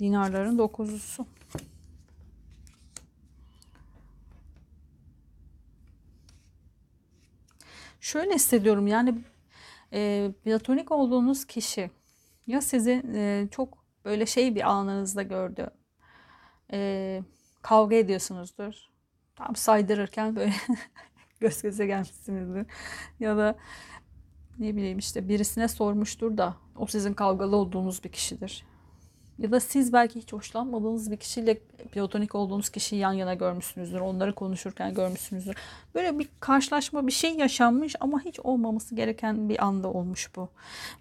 Dinarların 0.00 0.58
dokuzusu. 0.58 1.26
Şöyle 8.00 8.34
hissediyorum 8.34 8.86
yani 8.86 9.14
e, 9.92 10.30
platonik 10.44 10.92
olduğunuz 10.92 11.44
kişi 11.44 11.90
ya 12.46 12.60
sizi 12.60 13.02
e, 13.14 13.48
çok 13.50 13.78
böyle 14.04 14.26
şey 14.26 14.54
bir 14.54 14.70
anınızda 14.70 15.22
gördü. 15.22 15.70
E, 16.72 17.22
kavga 17.62 17.96
ediyorsunuzdur. 17.96 18.74
Tam 19.36 19.56
saydırırken 19.56 20.36
böyle 20.36 20.52
göz 21.40 21.62
göze 21.62 21.86
gelmişsinizdir. 21.86 22.66
Ya 23.20 23.36
da 23.36 23.58
ne 24.58 24.76
bileyim 24.76 24.98
işte 24.98 25.28
birisine 25.28 25.68
sormuştur 25.68 26.36
da 26.36 26.56
o 26.76 26.86
sizin 26.86 27.14
kavgalı 27.14 27.56
olduğunuz 27.56 28.04
bir 28.04 28.08
kişidir. 28.08 28.64
Ya 29.38 29.52
da 29.52 29.60
siz 29.60 29.92
belki 29.92 30.20
hiç 30.20 30.32
hoşlanmadığınız 30.32 31.10
bir 31.10 31.16
kişiyle 31.16 31.58
platonik 31.92 32.34
olduğunuz 32.34 32.68
kişiyi 32.68 32.96
yan 32.96 33.12
yana 33.12 33.34
görmüşsünüzdür. 33.34 34.00
Onları 34.00 34.34
konuşurken 34.34 34.94
görmüşsünüzdür. 34.94 35.56
Böyle 35.94 36.18
bir 36.18 36.28
karşılaşma 36.40 37.06
bir 37.06 37.12
şey 37.12 37.34
yaşanmış 37.34 37.96
ama 38.00 38.20
hiç 38.20 38.40
olmaması 38.40 38.94
gereken 38.94 39.48
bir 39.48 39.64
anda 39.64 39.88
olmuş 39.88 40.36
bu. 40.36 40.48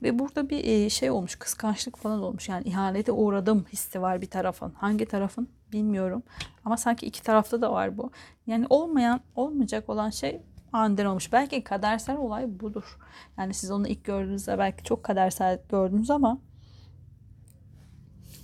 Ve 0.03 0.19
burada 0.19 0.49
bir 0.49 0.63
e, 0.63 0.89
şey 0.89 1.11
olmuş 1.11 1.35
kıskançlık 1.35 1.97
falan 1.97 2.21
olmuş. 2.21 2.49
Yani 2.49 2.63
ihanete 2.63 3.11
uğradım 3.11 3.65
hissi 3.73 4.01
var 4.01 4.21
bir 4.21 4.29
tarafın. 4.29 4.73
Hangi 4.77 5.05
tarafın 5.05 5.47
bilmiyorum. 5.71 6.23
Ama 6.65 6.77
sanki 6.77 7.05
iki 7.05 7.23
tarafta 7.23 7.61
da 7.61 7.71
var 7.71 7.97
bu. 7.97 8.11
Yani 8.47 8.65
olmayan 8.69 9.21
olmayacak 9.35 9.89
olan 9.89 10.09
şey 10.09 10.41
aniden 10.73 11.05
olmuş. 11.05 11.33
Belki 11.33 11.63
kadersel 11.63 12.17
olay 12.17 12.59
budur. 12.59 12.97
Yani 13.37 13.53
siz 13.53 13.71
onu 13.71 13.87
ilk 13.87 14.03
gördüğünüzde 14.03 14.59
belki 14.59 14.83
çok 14.83 15.03
kadersel 15.03 15.59
gördünüz 15.69 16.09
ama 16.09 16.37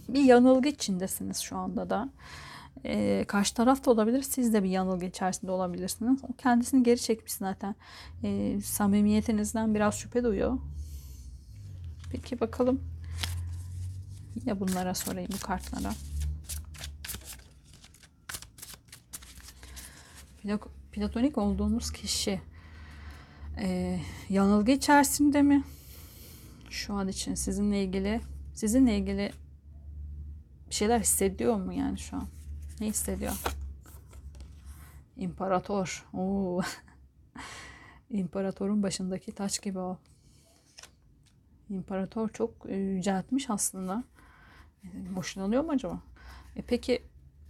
bir 0.09 0.23
yanılgı 0.23 0.69
içindesiniz 0.69 1.37
şu 1.37 1.57
anda 1.57 1.89
da. 1.89 2.09
Ee, 2.85 3.25
karşı 3.27 3.53
taraf 3.53 3.85
da 3.85 3.91
olabilir. 3.91 4.21
Siz 4.21 4.53
de 4.53 4.63
bir 4.63 4.69
yanılgı 4.69 5.05
içerisinde 5.05 5.51
olabilirsiniz. 5.51 6.23
O 6.23 6.33
kendisini 6.37 6.83
geri 6.83 7.01
çekmiş 7.01 7.33
zaten. 7.33 7.75
Ee, 8.23 8.61
samimiyetinizden 8.61 9.75
biraz 9.75 9.95
şüphe 9.95 10.23
duyuyor. 10.23 10.57
Peki 12.11 12.39
bakalım. 12.39 12.81
Ya 14.45 14.59
bunlara 14.59 14.93
sorayım 14.93 15.29
bu 15.33 15.45
kartlara. 15.45 15.93
Platonik 20.91 21.37
olduğumuz 21.37 21.91
kişi 21.91 22.41
e, 23.59 23.99
yanılgı 24.29 24.71
içerisinde 24.71 25.41
mi? 25.41 25.63
Şu 26.69 26.93
an 26.93 27.07
için 27.07 27.35
sizinle 27.35 27.83
ilgili 27.83 28.21
sizinle 28.53 28.97
ilgili 28.97 29.31
bir 30.73 30.77
şeyler 30.77 30.99
hissediyor 30.99 31.55
mu 31.55 31.73
yani 31.73 31.99
şu 31.99 32.15
an? 32.15 32.27
Ne 32.79 32.87
hissediyor? 32.87 33.33
İmparator. 35.17 36.05
Oo. 36.13 36.61
İmparatorun 38.09 38.83
başındaki 38.83 39.31
taç 39.31 39.61
gibi 39.61 39.79
o. 39.79 39.97
İmparator 41.69 42.29
çok 42.29 42.51
e, 42.69 42.75
yüceltmiş 42.75 43.49
aslında. 43.49 44.03
Boşlanıyor 45.15 45.63
mu 45.63 45.71
acaba? 45.71 45.99
E 46.55 46.61
peki 46.61 47.03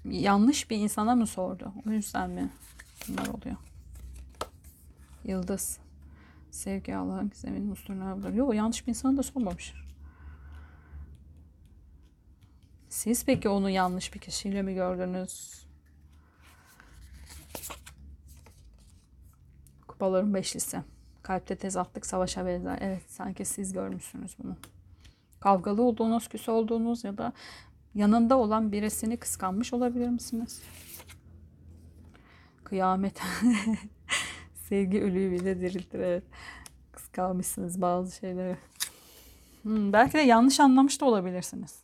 yanlış 0.05 0.69
bir 0.69 0.77
insana 0.77 1.15
mı 1.15 1.27
sordu? 1.27 1.73
O 1.87 1.91
yüzden 1.91 2.29
mi 2.29 2.49
bunlar 3.07 3.27
oluyor? 3.27 3.55
Yıldız. 5.23 5.77
Sevgi 6.51 6.95
Allah'ın 6.95 7.29
gizeminin 7.29 7.71
usturuna 7.71 8.29
Yok 8.29 8.55
yanlış 8.55 8.87
bir 8.87 8.89
insana 8.89 9.17
da 9.17 9.23
sormamış. 9.23 9.73
Siz 12.93 13.25
peki 13.25 13.49
onu 13.49 13.69
yanlış 13.69 14.13
bir 14.13 14.19
kişiyle 14.19 14.61
mi 14.61 14.73
gördünüz? 14.73 15.65
Kupaların 19.87 20.33
beşlisi. 20.33 20.81
Kalpte 21.23 21.55
tezatlık 21.55 22.05
savaşa 22.05 22.45
benzer. 22.45 22.77
Evet 22.81 23.01
sanki 23.07 23.45
siz 23.45 23.73
görmüşsünüz 23.73 24.35
bunu. 24.43 24.55
Kavgalı 25.39 25.81
olduğunuz, 25.81 26.27
küs 26.27 26.49
olduğunuz 26.49 27.03
ya 27.03 27.17
da 27.17 27.33
yanında 27.95 28.37
olan 28.37 28.71
birisini 28.71 29.17
kıskanmış 29.17 29.73
olabilir 29.73 30.09
misiniz? 30.09 30.61
Kıyamet. 32.63 33.21
Sevgi 34.69 35.01
ölüyü 35.01 35.31
bile 35.31 35.61
diriltir. 35.61 35.99
Evet. 35.99 36.23
Kıskanmışsınız 36.91 37.81
bazı 37.81 38.15
şeyleri. 38.15 38.57
Hmm, 39.61 39.93
belki 39.93 40.13
de 40.13 40.21
yanlış 40.21 40.59
anlamış 40.59 41.01
da 41.01 41.05
olabilirsiniz. 41.05 41.82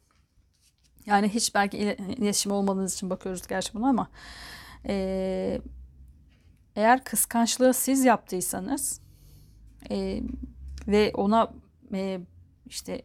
Yani 1.10 1.30
hiç 1.30 1.56
belki 1.56 1.78
iletişim 1.78 2.52
olmadığınız 2.52 2.93
için 2.93 3.10
bakıyoruz 3.10 3.48
gerçi 3.48 3.74
buna 3.74 3.89
ama 3.89 4.10
e, 4.86 5.62
eğer 6.76 7.04
kıskançlığı 7.04 7.74
siz 7.74 8.06
yaptıysanız 8.06 9.02
e, 9.89 10.22
ve 10.88 11.12
ona 11.13 11.52
e, 11.93 12.19
işte 12.65 13.02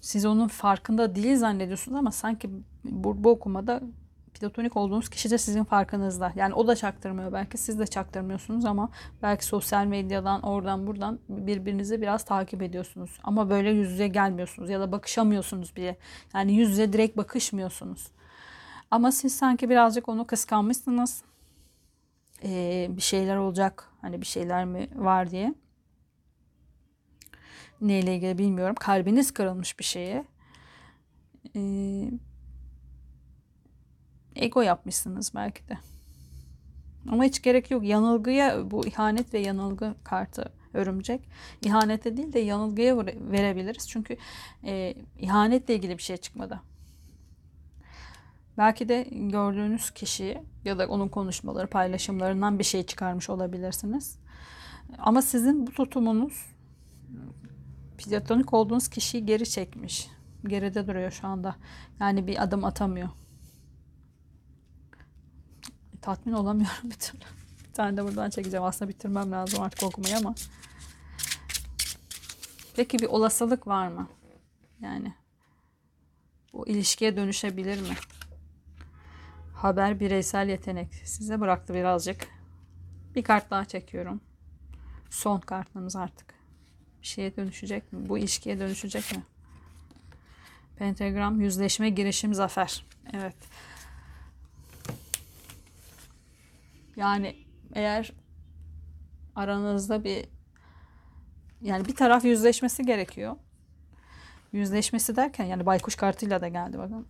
siz 0.00 0.24
onun 0.24 0.48
farkında 0.48 1.14
değil 1.14 1.36
zannediyorsunuz 1.36 1.98
ama 1.98 2.12
sanki 2.12 2.50
bu, 2.84 3.24
bu 3.24 3.30
okumada 3.30 3.82
platonik 4.38 4.76
olduğunuz 4.76 5.08
kişi 5.08 5.30
de 5.30 5.38
sizin 5.38 5.64
farkınızda. 5.64 6.32
Yani 6.36 6.54
o 6.54 6.66
da 6.66 6.76
çaktırmıyor 6.76 7.32
belki 7.32 7.58
siz 7.58 7.78
de 7.78 7.86
çaktırmıyorsunuz 7.86 8.64
ama 8.64 8.90
belki 9.22 9.44
sosyal 9.44 9.86
medyadan 9.86 10.42
oradan 10.42 10.86
buradan 10.86 11.18
birbirinizi 11.28 12.02
biraz 12.02 12.24
takip 12.24 12.62
ediyorsunuz. 12.62 13.18
Ama 13.24 13.50
böyle 13.50 13.70
yüz 13.70 13.90
yüze 13.90 14.08
gelmiyorsunuz 14.08 14.70
ya 14.70 14.80
da 14.80 14.92
bakışamıyorsunuz 14.92 15.76
bile. 15.76 15.96
Yani 16.34 16.52
yüz 16.52 16.70
yüze 16.70 16.92
direkt 16.92 17.16
bakışmıyorsunuz. 17.16 18.08
Ama 18.90 19.12
siz 19.12 19.36
sanki 19.36 19.70
birazcık 19.70 20.08
onu 20.08 20.26
kıskanmışsınız. 20.26 21.22
Ee, 22.44 22.86
bir 22.90 23.02
şeyler 23.02 23.36
olacak 23.36 23.90
hani 24.00 24.20
bir 24.20 24.26
şeyler 24.26 24.64
mi 24.64 24.88
var 24.94 25.30
diye. 25.30 25.54
Neyle 27.80 28.14
ilgili 28.14 28.38
bilmiyorum. 28.38 28.74
Kalbiniz 28.80 29.30
kırılmış 29.30 29.78
bir 29.78 29.84
şeye. 29.84 30.24
Ee, 31.56 32.10
ego 34.38 34.60
yapmışsınız 34.62 35.32
belki 35.34 35.68
de. 35.68 35.78
Ama 37.10 37.24
hiç 37.24 37.42
gerek 37.42 37.70
yok. 37.70 37.84
Yanılgıya 37.84 38.70
bu 38.70 38.86
ihanet 38.86 39.34
ve 39.34 39.38
yanılgı 39.38 39.94
kartı 40.04 40.52
örümcek. 40.74 41.28
İhanete 41.62 42.16
değil 42.16 42.32
de 42.32 42.38
yanılgıya 42.38 42.96
vere- 42.96 43.30
verebiliriz. 43.32 43.88
Çünkü 43.88 44.16
e, 44.64 44.94
ihanetle 45.18 45.74
ilgili 45.74 45.98
bir 45.98 46.02
şey 46.02 46.16
çıkmadı. 46.16 46.60
Belki 48.58 48.88
de 48.88 49.08
gördüğünüz 49.12 49.90
kişi 49.90 50.42
ya 50.64 50.78
da 50.78 50.86
onun 50.88 51.08
konuşmaları, 51.08 51.66
paylaşımlarından 51.66 52.58
bir 52.58 52.64
şey 52.64 52.82
çıkarmış 52.82 53.30
olabilirsiniz. 53.30 54.18
Ama 54.98 55.22
sizin 55.22 55.66
bu 55.66 55.70
tutumunuz 55.70 56.46
platonik 57.98 58.54
olduğunuz 58.54 58.88
kişiyi 58.88 59.26
geri 59.26 59.50
çekmiş. 59.50 60.08
Geride 60.46 60.86
duruyor 60.86 61.10
şu 61.10 61.26
anda. 61.26 61.56
Yani 62.00 62.26
bir 62.26 62.42
adım 62.42 62.64
atamıyor. 62.64 63.08
Tatmin 66.02 66.32
olamıyorum 66.32 66.90
bir 66.90 66.94
türlü. 66.94 67.24
Bir 67.68 67.72
tane 67.72 67.96
de 67.96 68.04
buradan 68.04 68.30
çekeceğim. 68.30 68.64
Aslında 68.64 68.88
bitirmem 68.88 69.32
lazım 69.32 69.62
artık 69.62 69.82
okumayı 69.82 70.16
ama. 70.16 70.34
Peki 72.76 72.98
bir 72.98 73.06
olasılık 73.06 73.66
var 73.66 73.88
mı? 73.88 74.08
Yani 74.80 75.14
bu 76.52 76.68
ilişkiye 76.68 77.16
dönüşebilir 77.16 77.80
mi? 77.80 77.94
Haber 79.54 80.00
bireysel 80.00 80.48
yetenek. 80.48 80.94
Size 80.94 81.40
bıraktı 81.40 81.74
birazcık. 81.74 82.28
Bir 83.14 83.22
kart 83.22 83.50
daha 83.50 83.64
çekiyorum. 83.64 84.20
Son 85.10 85.40
kartımız 85.40 85.96
artık. 85.96 86.34
Bir 87.02 87.06
şeye 87.06 87.36
dönüşecek 87.36 87.92
mi? 87.92 88.08
Bu 88.08 88.18
ilişkiye 88.18 88.58
dönüşecek 88.60 89.16
mi? 89.16 89.22
Pentagram, 90.76 91.40
yüzleşme, 91.40 91.90
girişim, 91.90 92.34
zafer. 92.34 92.84
Evet. 93.12 93.36
Yani 96.98 97.36
eğer 97.74 98.12
aranızda 99.34 100.04
bir 100.04 100.28
yani 101.60 101.84
bir 101.84 101.96
taraf 101.96 102.24
yüzleşmesi 102.24 102.82
gerekiyor. 102.82 103.36
Yüzleşmesi 104.52 105.16
derken 105.16 105.44
yani 105.44 105.66
baykuş 105.66 105.96
kartıyla 105.96 106.40
da 106.40 106.48
geldi 106.48 106.78
bakın. 106.78 107.06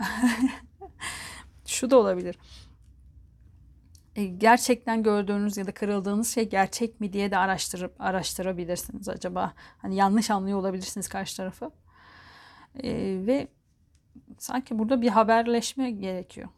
Şu 1.66 1.90
da 1.90 1.98
olabilir. 1.98 2.38
E, 4.16 4.24
gerçekten 4.24 5.02
gördüğünüz 5.02 5.56
ya 5.56 5.66
da 5.66 5.74
kırıldığınız 5.74 6.34
şey 6.34 6.48
gerçek 6.48 7.00
mi 7.00 7.12
diye 7.12 7.30
de 7.30 7.36
araştırıp 7.36 8.00
araştırabilirsiniz 8.00 9.08
acaba. 9.08 9.52
Hani 9.78 9.96
yanlış 9.96 10.30
anlıyor 10.30 10.58
olabilirsiniz 10.58 11.08
karşı 11.08 11.36
tarafı. 11.36 11.70
E, 12.82 12.92
ve 13.26 13.48
sanki 14.38 14.78
burada 14.78 15.02
bir 15.02 15.08
haberleşme 15.08 15.90
gerekiyor. 15.90 16.48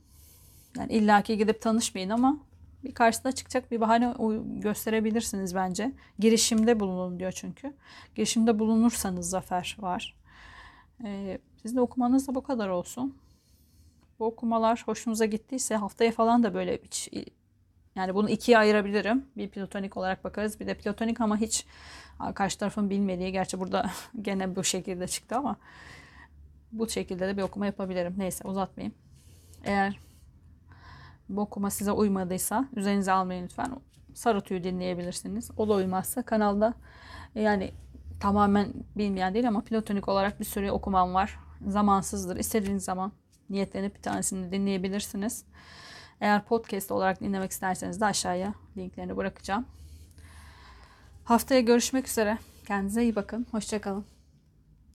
Yani 0.76 0.92
illaki 0.92 1.38
gidip 1.38 1.62
tanışmayın 1.62 2.10
ama 2.10 2.49
bir 2.84 2.94
karşısına 2.94 3.32
çıkacak 3.32 3.70
bir 3.70 3.80
bahane 3.80 4.14
gösterebilirsiniz 4.60 5.54
bence. 5.54 5.92
Girişimde 6.18 6.80
bulunun 6.80 7.18
diyor 7.20 7.32
çünkü. 7.32 7.74
Girişimde 8.14 8.58
bulunursanız 8.58 9.30
zafer 9.30 9.76
var. 9.80 10.16
Ee, 11.04 11.38
sizin 11.62 11.76
de 11.76 11.80
okumanız 11.80 12.28
da 12.28 12.34
bu 12.34 12.42
kadar 12.42 12.68
olsun. 12.68 13.16
Bu 14.18 14.26
okumalar 14.26 14.82
hoşunuza 14.86 15.24
gittiyse 15.24 15.76
haftaya 15.76 16.12
falan 16.12 16.42
da 16.42 16.54
böyle 16.54 16.78
hiç, 16.84 17.10
yani 17.96 18.14
bunu 18.14 18.30
ikiye 18.30 18.58
ayırabilirim. 18.58 19.26
Bir 19.36 19.48
platonik 19.48 19.96
olarak 19.96 20.24
bakarız. 20.24 20.60
Bir 20.60 20.66
de 20.66 20.74
platonik 20.74 21.20
ama 21.20 21.36
hiç 21.36 21.66
karşı 22.34 22.58
tarafın 22.58 22.90
bilmediği. 22.90 23.32
Gerçi 23.32 23.60
burada 23.60 23.90
gene 24.22 24.56
bu 24.56 24.64
şekilde 24.64 25.08
çıktı 25.08 25.36
ama 25.36 25.56
bu 26.72 26.88
şekilde 26.88 27.28
de 27.28 27.36
bir 27.36 27.42
okuma 27.42 27.66
yapabilirim. 27.66 28.14
Neyse 28.18 28.48
uzatmayayım. 28.48 28.94
Eğer 29.64 29.98
bu 31.36 31.40
okuma 31.40 31.70
size 31.70 31.92
uymadıysa 31.92 32.68
üzerinize 32.76 33.12
almayın 33.12 33.44
lütfen. 33.44 33.76
Sarı 34.14 34.40
tüyü 34.40 34.64
dinleyebilirsiniz. 34.64 35.50
O 35.56 35.68
da 35.68 35.74
uymazsa 35.74 36.22
kanalda 36.22 36.74
yani 37.34 37.72
tamamen 38.20 38.72
bilmeyen 38.96 39.34
değil 39.34 39.48
ama 39.48 39.60
platonik 39.60 40.08
olarak 40.08 40.40
bir 40.40 40.44
sürü 40.44 40.70
okumam 40.70 41.14
var. 41.14 41.38
Zamansızdır. 41.66 42.36
İstediğiniz 42.36 42.84
zaman 42.84 43.12
niyetlenip 43.50 43.96
bir 43.96 44.02
tanesini 44.02 44.52
dinleyebilirsiniz. 44.52 45.44
Eğer 46.20 46.44
podcast 46.44 46.90
olarak 46.90 47.20
dinlemek 47.20 47.50
isterseniz 47.50 48.00
de 48.00 48.04
aşağıya 48.04 48.54
linklerini 48.76 49.16
bırakacağım. 49.16 49.66
Haftaya 51.24 51.60
görüşmek 51.60 52.08
üzere. 52.08 52.38
Kendinize 52.66 53.02
iyi 53.02 53.16
bakın. 53.16 53.46
Hoşçakalın. 53.50 54.19